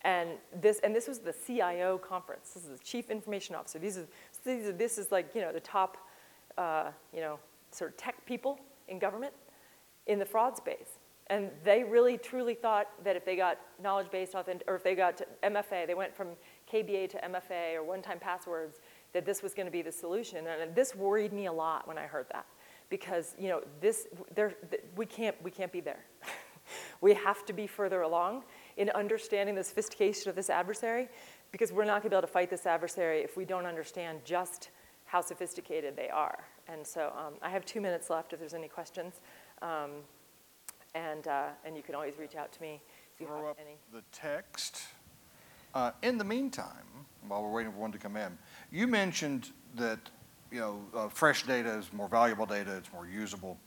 And 0.02 0.30
this, 0.62 0.80
and 0.82 0.94
this 0.96 1.06
was 1.06 1.18
the 1.18 1.34
CIO 1.46 1.98
conference. 1.98 2.52
This 2.54 2.64
is 2.64 2.78
the 2.78 2.84
chief 2.84 3.10
information 3.10 3.54
officer. 3.54 3.78
These 3.78 3.98
are, 3.98 4.06
these 4.44 4.66
are 4.66 4.72
this 4.72 4.96
is 4.96 5.12
like, 5.12 5.34
you 5.34 5.42
know, 5.42 5.52
the 5.52 5.60
top, 5.60 5.98
uh, 6.56 6.90
you 7.12 7.20
know, 7.20 7.38
sort 7.70 7.90
of 7.90 7.96
tech 7.98 8.24
people 8.24 8.58
in 8.88 8.98
government 8.98 9.32
in 10.06 10.18
the 10.18 10.24
fraud 10.24 10.56
space. 10.56 10.98
And 11.30 11.50
they 11.62 11.84
really 11.84 12.16
truly 12.16 12.54
thought 12.54 12.88
that 13.04 13.14
if 13.14 13.24
they 13.24 13.36
got 13.36 13.58
knowledge-based 13.82 14.34
authentic, 14.34 14.66
or 14.66 14.76
if 14.76 14.82
they 14.82 14.94
got 14.94 15.20
MFA, 15.42 15.86
they 15.86 15.94
went 15.94 16.16
from 16.16 16.28
KBA 16.72 17.10
to 17.10 17.18
MFA 17.18 17.74
or 17.76 17.82
one-time 17.82 18.18
passwords, 18.18 18.80
that 19.12 19.26
this 19.26 19.42
was 19.42 19.52
going 19.52 19.66
to 19.66 19.72
be 19.72 19.82
the 19.82 19.92
solution. 19.92 20.46
And 20.46 20.74
this 20.74 20.94
worried 20.94 21.32
me 21.32 21.46
a 21.46 21.52
lot 21.52 21.86
when 21.86 21.98
I 21.98 22.06
heard 22.06 22.26
that, 22.32 22.46
because 22.88 23.34
you 23.38 23.48
know 23.48 23.60
this, 23.80 24.06
there, 24.34 24.54
we 24.96 25.04
can't, 25.04 25.36
we 25.42 25.50
can't 25.50 25.70
be 25.70 25.80
there. 25.80 26.04
we 27.02 27.12
have 27.12 27.44
to 27.46 27.52
be 27.52 27.66
further 27.66 28.02
along 28.02 28.44
in 28.78 28.88
understanding 28.90 29.54
the 29.54 29.64
sophistication 29.64 30.30
of 30.30 30.36
this 30.36 30.48
adversary, 30.48 31.08
because 31.52 31.72
we're 31.72 31.84
not 31.84 32.02
to 32.02 32.08
be 32.08 32.14
able 32.16 32.22
to 32.22 32.32
fight 32.32 32.48
this 32.48 32.64
adversary 32.64 33.20
if 33.20 33.36
we 33.36 33.44
don't 33.44 33.66
understand 33.66 34.20
just 34.24 34.70
how 35.08 35.22
sophisticated 35.22 35.96
they 35.96 36.10
are. 36.10 36.38
And 36.68 36.86
so 36.86 37.12
um, 37.16 37.34
I 37.42 37.48
have 37.48 37.64
two 37.64 37.80
minutes 37.80 38.10
left 38.10 38.32
if 38.34 38.38
there's 38.38 38.54
any 38.54 38.68
questions. 38.68 39.14
Um, 39.62 39.90
and, 40.94 41.26
uh, 41.26 41.46
and 41.64 41.76
you 41.76 41.82
can 41.82 41.94
always 41.94 42.18
reach 42.18 42.36
out 42.36 42.52
to 42.52 42.62
me 42.62 42.80
if 43.14 43.20
you 43.20 43.26
Throw 43.26 43.38
have 43.38 43.46
up 43.46 43.58
any. 43.60 43.76
the 43.92 44.02
text. 44.12 44.82
Uh, 45.74 45.92
in 46.02 46.18
the 46.18 46.24
meantime, 46.24 47.06
while 47.26 47.42
we're 47.42 47.50
waiting 47.50 47.72
for 47.72 47.78
one 47.78 47.92
to 47.92 47.98
come 47.98 48.16
in, 48.16 48.36
you 48.70 48.86
mentioned 48.86 49.50
that 49.74 49.98
you 50.50 50.60
know 50.60 50.80
uh, 50.94 51.08
fresh 51.08 51.42
data 51.44 51.70
is 51.78 51.92
more 51.92 52.08
valuable 52.08 52.46
data, 52.46 52.76
it's 52.76 52.92
more 52.92 53.06
usable. 53.06 53.58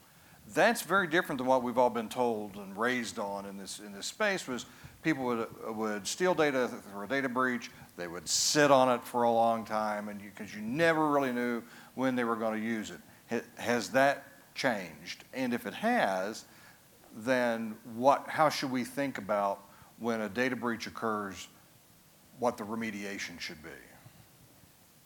That's 0.53 0.81
very 0.81 1.07
different 1.07 1.37
than 1.37 1.47
what 1.47 1.63
we've 1.63 1.77
all 1.77 1.89
been 1.89 2.09
told 2.09 2.55
and 2.55 2.75
raised 2.77 3.19
on 3.19 3.45
in 3.45 3.57
this, 3.57 3.79
in 3.79 3.93
this 3.93 4.07
space 4.07 4.47
was 4.47 4.65
people 5.03 5.23
would, 5.25 5.47
would 5.75 6.07
steal 6.07 6.33
data 6.33 6.67
through 6.91 7.03
a 7.03 7.07
data 7.07 7.29
breach. 7.29 7.71
They 8.01 8.07
would 8.07 8.27
sit 8.27 8.71
on 8.71 8.89
it 8.89 9.03
for 9.03 9.23
a 9.23 9.31
long 9.31 9.63
time 9.63 10.09
and 10.09 10.19
because 10.19 10.55
you, 10.55 10.59
you 10.59 10.65
never 10.65 11.07
really 11.09 11.31
knew 11.31 11.61
when 11.93 12.15
they 12.15 12.23
were 12.23 12.35
going 12.35 12.59
to 12.59 12.67
use 12.67 12.89
it. 12.89 13.45
Has 13.57 13.89
that 13.89 14.25
changed? 14.55 15.23
And 15.35 15.53
if 15.53 15.67
it 15.67 15.75
has, 15.75 16.45
then 17.15 17.75
what, 17.93 18.25
how 18.27 18.49
should 18.49 18.71
we 18.71 18.83
think 18.83 19.19
about 19.19 19.65
when 19.99 20.21
a 20.21 20.29
data 20.29 20.55
breach 20.55 20.87
occurs, 20.87 21.47
what 22.39 22.57
the 22.57 22.63
remediation 22.63 23.39
should 23.39 23.61
be? 23.61 23.69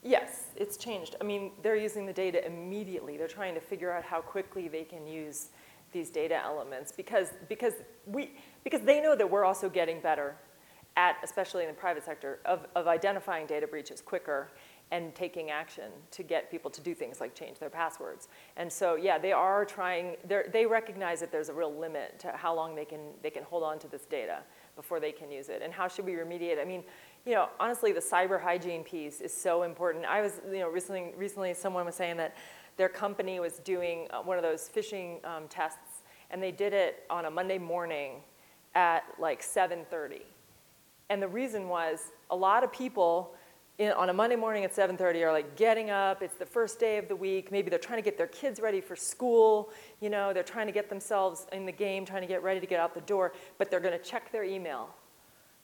Yes, 0.02 0.52
it's 0.56 0.78
changed. 0.78 1.18
I 1.20 1.26
mean, 1.26 1.52
they're 1.64 1.76
using 1.76 2.06
the 2.06 2.14
data 2.14 2.48
immediately. 2.48 3.18
They're 3.18 3.28
trying 3.28 3.56
to 3.56 3.60
figure 3.60 3.92
out 3.92 4.06
how 4.06 4.22
quickly 4.22 4.70
they 4.70 4.86
can 4.86 5.06
use 5.06 5.48
these 5.92 6.10
data 6.10 6.38
elements 6.38 6.94
because, 6.94 7.34
because, 7.50 7.74
we, 8.06 8.32
because 8.64 8.84
they 8.84 9.02
know 9.02 9.18
that 9.18 9.30
we're 9.30 9.44
also 9.44 9.68
getting 9.68 10.00
better 10.00 10.38
at, 10.98 11.18
especially 11.24 11.64
in 11.64 11.70
the 11.70 11.74
private 11.74 12.04
sector, 12.04 12.40
of, 12.46 12.66
of 12.76 12.88
identifying 12.88 13.46
data 13.46 13.68
breaches 13.68 14.02
quicker 14.02 14.50
and 14.92 15.16
taking 15.16 15.50
action 15.50 15.92
to 16.12 16.22
get 16.22 16.52
people 16.52 16.70
to 16.70 16.80
do 16.80 16.94
things 16.94 17.20
like 17.20 17.34
change 17.34 17.58
their 17.58 17.70
passwords. 17.70 18.28
And 18.56 18.72
so, 18.72 18.96
yeah, 18.96 19.18
they 19.18 19.32
are 19.32 19.66
trying, 19.66 20.16
they 20.28 20.66
recognize 20.66 21.20
that 21.22 21.32
there's 21.32 21.50
a 21.50 21.54
real 21.54 21.74
limit 21.74 22.20
to 22.20 22.32
how 22.32 22.56
long 22.56 22.76
they 22.76 22.86
can, 22.86 23.00
they 23.24 23.32
can 23.32 23.44
hold 23.44 23.64
on 23.64 23.80
to 23.80 23.88
this 23.88 24.06
data 24.06 24.40
before 24.76 25.00
they 25.00 25.12
can 25.12 25.32
use 25.32 25.50
it. 25.50 25.62
And 25.64 25.74
how 25.74 25.88
should 25.88 26.06
we 26.06 26.14
remediate? 26.14 26.62
I 26.62 26.66
mean, 26.66 26.84
you 27.26 27.34
know, 27.34 27.50
honestly, 27.60 27.92
the 27.92 28.00
cyber 28.00 28.40
hygiene 28.40 28.84
piece 28.84 29.22
is 29.22 29.34
so 29.34 29.64
important. 29.64 30.06
I 30.06 30.22
was, 30.22 30.40
you 30.52 30.60
know, 30.60 30.70
recently, 30.70 31.14
recently 31.18 31.54
someone 31.56 31.86
was 31.86 31.96
saying 31.96 32.18
that 32.18 32.36
their 32.78 32.90
company 32.90 33.40
was 33.40 33.60
doing 33.60 34.08
uh, 34.12 34.22
one 34.22 34.38
of 34.38 34.44
those 34.44 34.70
phishing 34.74 35.26
um, 35.26 35.48
tests, 35.50 36.04
and 36.30 36.44
they 36.44 36.52
did 36.52 36.74
it 36.74 37.04
on 37.10 37.26
a 37.26 37.32
Monday 37.32 37.58
morning 37.58 38.22
at 38.76 39.06
like 39.18 39.42
7:30. 39.42 40.22
And 41.10 41.22
the 41.22 41.28
reason 41.28 41.70
was 41.70 42.12
a 42.32 42.36
lot 42.36 42.64
of 42.64 42.72
people 42.72 43.36
in, 43.78 43.92
on 43.92 44.10
a 44.10 44.14
Monday 44.14 44.36
morning 44.36 44.64
at 44.64 44.74
7:30 44.74 45.24
are 45.24 45.32
like 45.32 45.56
getting 45.56 45.90
up. 45.90 46.22
It's 46.22 46.36
the 46.36 46.46
first 46.46 46.80
day 46.80 46.98
of 46.98 47.08
the 47.08 47.16
week. 47.16 47.52
Maybe 47.52 47.70
they're 47.70 47.80
trying 47.80 48.00
to 48.00 48.04
get 48.04 48.18
their 48.18 48.28
kids 48.28 48.60
ready 48.60 48.82
for 48.82 48.96
school. 48.96 49.72
You 50.00 50.10
know, 50.10 50.34
they're 50.34 50.44
trying 50.44 50.68
to 50.68 50.74
get 50.74 50.90
themselves 50.90 51.46
in 51.52 51.66
the 51.66 51.72
game, 51.72 52.06
trying 52.06 52.22
to 52.22 52.28
get 52.28 52.42
ready 52.42 52.60
to 52.60 52.66
get 52.66 52.80
out 52.80 52.94
the 52.94 53.02
door. 53.02 53.34
But 53.58 53.70
they're 53.70 53.80
going 53.80 53.98
to 53.98 54.04
check 54.04 54.32
their 54.32 54.44
email, 54.44 54.90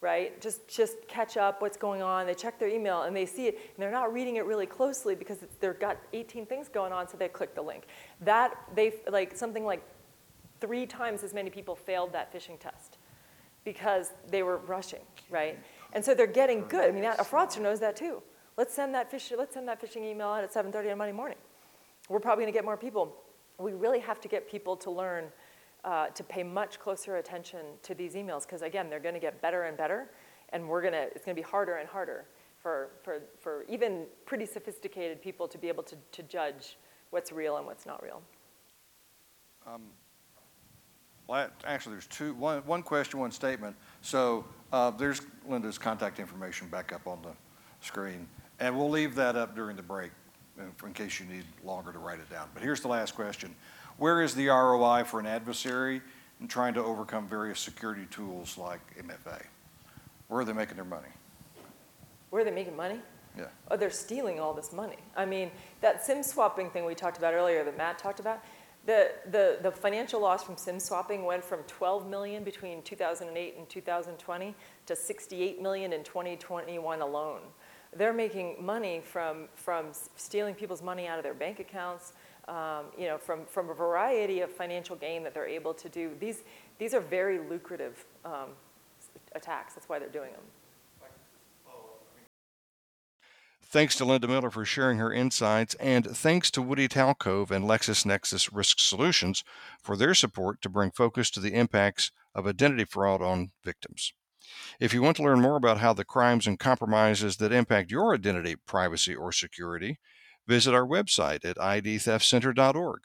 right? 0.02 0.40
Just 0.42 0.68
just 0.68 1.08
catch 1.08 1.38
up. 1.38 1.62
What's 1.62 1.78
going 1.78 2.02
on? 2.02 2.28
They 2.28 2.34
check 2.34 2.60
their 2.60 2.70
email 2.70 3.04
and 3.04 3.16
they 3.16 3.26
see 3.26 3.48
it, 3.48 3.56
and 3.56 3.78
they're 3.78 3.92
not 3.92 4.14
reading 4.14 4.36
it 4.36 4.46
really 4.46 4.68
closely 4.68 5.16
because 5.16 5.38
they've 5.60 5.80
got 5.80 5.98
18 6.14 6.46
things 6.46 6.68
going 6.68 6.92
on. 6.92 7.08
So 7.08 7.18
they 7.18 7.30
click 7.30 7.56
the 7.56 7.62
link. 7.62 7.86
That 8.20 8.56
they 8.76 8.94
like 9.10 9.38
something 9.38 9.66
like 9.66 9.82
three 10.60 10.86
times 10.86 11.24
as 11.24 11.34
many 11.34 11.50
people 11.50 11.76
failed 11.76 12.14
that 12.14 12.32
phishing 12.32 12.60
test 12.60 12.98
because 13.64 14.12
they 14.30 14.44
were 14.44 14.58
rushing, 14.58 15.02
right? 15.30 15.60
And 15.94 16.04
so 16.04 16.14
they're 16.14 16.28
getting 16.28 16.66
good. 16.68 16.90
I 16.90 16.92
mean, 16.92 17.04
that, 17.04 17.20
a 17.20 17.24
fraudster 17.24 17.62
knows 17.62 17.80
that 17.80 17.96
too. 17.96 18.22
Let's 18.58 18.74
send 18.74 18.94
that, 18.96 19.10
fish, 19.10 19.32
let's 19.38 19.54
send 19.54 19.68
that 19.68 19.82
phishing 19.82 20.04
email 20.04 20.28
out 20.28 20.44
at 20.44 20.54
7.30 20.54 20.92
on 20.92 20.98
Monday 20.98 21.14
morning. 21.14 21.38
We're 22.10 22.20
probably 22.20 22.44
gonna 22.44 22.52
get 22.52 22.66
more 22.66 22.78
people. 22.78 23.16
We 23.58 23.74
really 23.74 24.00
have 24.00 24.20
to 24.22 24.28
get 24.28 24.50
people 24.50 24.76
to 24.78 24.92
learn 24.92 25.26
uh, 25.84 26.08
to 26.08 26.24
pay 26.24 26.44
much 26.44 26.80
closer 26.80 27.18
attention 27.18 27.60
to 27.84 27.96
these 27.96 28.14
emails 28.16 28.44
because 28.44 28.62
again, 28.62 28.90
they're 28.90 29.00
gonna 29.00 29.20
get 29.20 29.42
better 29.42 29.64
and 29.64 29.78
better 29.78 30.10
and 30.50 30.68
we're 30.68 30.82
gonna, 30.82 31.08
it's 31.16 31.26
gonna 31.26 31.36
be 31.36 31.42
harder 31.42 31.76
and 31.76 31.88
harder 31.88 32.26
for, 32.62 32.90
for, 33.04 33.22
for 33.40 33.66
even 33.68 34.06
pretty 34.26 34.46
sophisticated 34.46 35.22
people 35.22 35.48
to 35.48 35.58
be 35.58 35.68
able 35.68 35.84
to, 35.84 35.96
to 36.12 36.24
judge 36.24 36.78
what's 37.10 37.32
real 37.32 37.58
and 37.58 37.66
what's 37.66 37.86
not 37.86 38.04
real. 38.04 38.22
Um, 39.66 39.82
actually, 41.66 41.94
there's 41.94 42.08
two, 42.08 42.34
one, 42.36 42.60
one 42.66 42.84
question, 42.84 43.20
one 43.20 43.32
statement. 43.32 43.76
So 44.02 44.46
uh, 44.72 44.92
there's 44.92 45.22
Linda's 45.48 45.78
contact 45.78 46.20
information 46.20 46.68
back 46.68 46.94
up 46.94 47.08
on 47.08 47.22
the 47.22 47.32
screen. 47.86 48.28
And 48.60 48.78
we'll 48.78 48.90
leave 48.90 49.16
that 49.16 49.36
up 49.36 49.56
during 49.56 49.76
the 49.76 49.84
break 49.84 50.12
uh, 50.60 50.64
in 50.86 50.94
case 50.94 51.20
you 51.20 51.26
need 51.26 51.46
longer 51.64 51.92
to 51.92 52.00
write 52.00 52.20
it 52.20 52.30
down. 52.30 52.48
But 52.54 52.64
here's 52.64 52.82
the 52.82 52.88
last 52.88 53.16
question. 53.16 53.56
Where 53.98 54.22
is 54.22 54.36
the 54.36 54.48
ROI 54.48 55.04
for 55.06 55.20
an 55.20 55.26
adversary 55.26 56.02
in 56.40 56.48
trying 56.48 56.74
to 56.76 56.84
overcome 56.84 57.28
various 57.28 57.60
security 57.60 58.08
tools 58.12 58.58
like 58.58 58.80
MFA? 58.98 59.44
Where 60.28 60.42
are 60.42 60.46
they 60.46 60.54
making 60.54 60.76
their 60.76 60.86
money? 60.86 61.10
Where 62.30 62.42
are 62.42 62.46
they 62.46 62.52
making 62.52 62.76
money? 62.76 63.00
Yeah. 63.38 63.46
Oh, 63.70 63.78
they're 63.78 63.90
stealing 63.90 64.40
all 64.40 64.54
this 64.54 64.74
money. 64.74 64.98
I 65.16 65.26
mean, 65.26 65.52
that 65.82 66.06
SIM 66.06 66.24
swapping 66.24 66.70
thing 66.70 66.86
we 66.86 66.96
talked 66.96 67.18
about 67.18 67.34
earlier 67.34 67.64
that 67.64 67.78
Matt 67.78 67.98
talked 67.98 68.20
about, 68.20 68.44
the, 68.86 69.12
the, 69.30 69.60
the 69.62 69.72
financial 69.72 70.20
loss 70.22 70.44
from 70.44 70.58
SIM 70.58 70.80
swapping 70.80 71.24
went 71.24 71.44
from 71.44 71.60
12 71.68 72.10
million 72.10 72.44
between 72.44 72.82
2008 72.82 73.56
and 73.58 73.70
2020 73.70 74.56
to 74.88 74.96
68 74.96 75.62
million 75.62 75.94
in 75.94 76.04
2021 76.04 77.02
alone. 77.02 77.42
They're 77.96 78.14
making 78.14 78.64
money 78.64 79.02
from, 79.04 79.50
from 79.54 79.88
stealing 80.16 80.56
people's 80.56 80.82
money 80.82 81.08
out 81.08 81.20
of 81.20 81.24
their 81.24 81.34
bank 81.34 81.60
accounts, 81.60 82.14
um, 82.48 82.86
you 82.98 83.06
know, 83.06 83.18
from, 83.18 83.46
from 83.46 83.70
a 83.70 83.74
variety 83.74 84.42
of 84.42 84.50
financial 84.50 84.96
gain 84.96 85.24
that 85.24 85.34
they're 85.34 85.48
able 85.48 85.74
to 85.76 85.90
do. 85.90 86.12
These, 86.20 86.44
these 86.80 86.94
are 86.94 87.02
very 87.02 87.38
lucrative 87.38 88.06
um, 88.26 88.50
attacks. 89.34 89.76
That's 89.76 89.88
why 89.88 90.00
they're 90.00 90.10
doing 90.10 90.32
them. 90.32 90.42
Thanks 93.72 93.96
to 93.96 94.06
Linda 94.06 94.28
Miller 94.28 94.52
for 94.52 94.66
sharing 94.66 94.98
her 94.98 95.14
insights, 95.14 95.76
and 95.76 96.06
thanks 96.06 96.52
to 96.52 96.62
Woody 96.62 96.90
Talcove 96.90 97.52
and 97.52 97.64
LexisNexis 97.64 98.50
Risk 98.52 98.80
Solutions 98.80 99.46
for 99.82 99.96
their 99.96 100.14
support 100.14 100.62
to 100.62 100.70
bring 100.70 100.92
focus 100.92 101.32
to 101.32 101.40
the 101.40 101.54
impacts 101.54 102.12
of 102.36 102.46
identity 102.46 102.84
fraud 102.84 103.22
on 103.22 103.52
victims. 103.64 104.12
If 104.82 104.94
you 104.94 105.02
want 105.02 105.16
to 105.18 105.24
learn 105.24 105.40
more 105.40 105.56
about 105.56 105.78
how 105.78 105.94
the 105.94 106.04
crimes 106.04 106.48
and 106.48 106.60
compromises 106.60 107.38
that 107.38 107.54
impact 107.54 107.92
your 107.92 108.14
identity, 108.14 108.58
privacy, 108.68 109.16
or 109.16 109.32
security, 109.32 110.00
visit 110.46 110.74
our 110.74 110.86
website 110.86 111.46
at 111.46 111.56
idtheftcenter.org. 111.56 113.00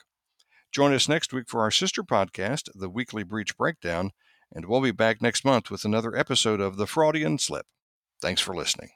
Join 0.72 0.92
us 0.92 1.08
next 1.08 1.32
week 1.32 1.48
for 1.48 1.60
our 1.60 1.70
sister 1.70 2.02
podcast, 2.02 2.70
The 2.74 2.90
Weekly 2.90 3.22
Breach 3.22 3.56
Breakdown, 3.56 4.10
and 4.52 4.66
we'll 4.66 4.80
be 4.80 4.90
back 4.90 5.22
next 5.22 5.44
month 5.44 5.70
with 5.70 5.84
another 5.84 6.16
episode 6.16 6.60
of 6.60 6.76
The 6.76 6.86
Fraudian 6.86 7.38
Slip. 7.38 7.66
Thanks 8.20 8.40
for 8.40 8.52
listening. 8.52 8.95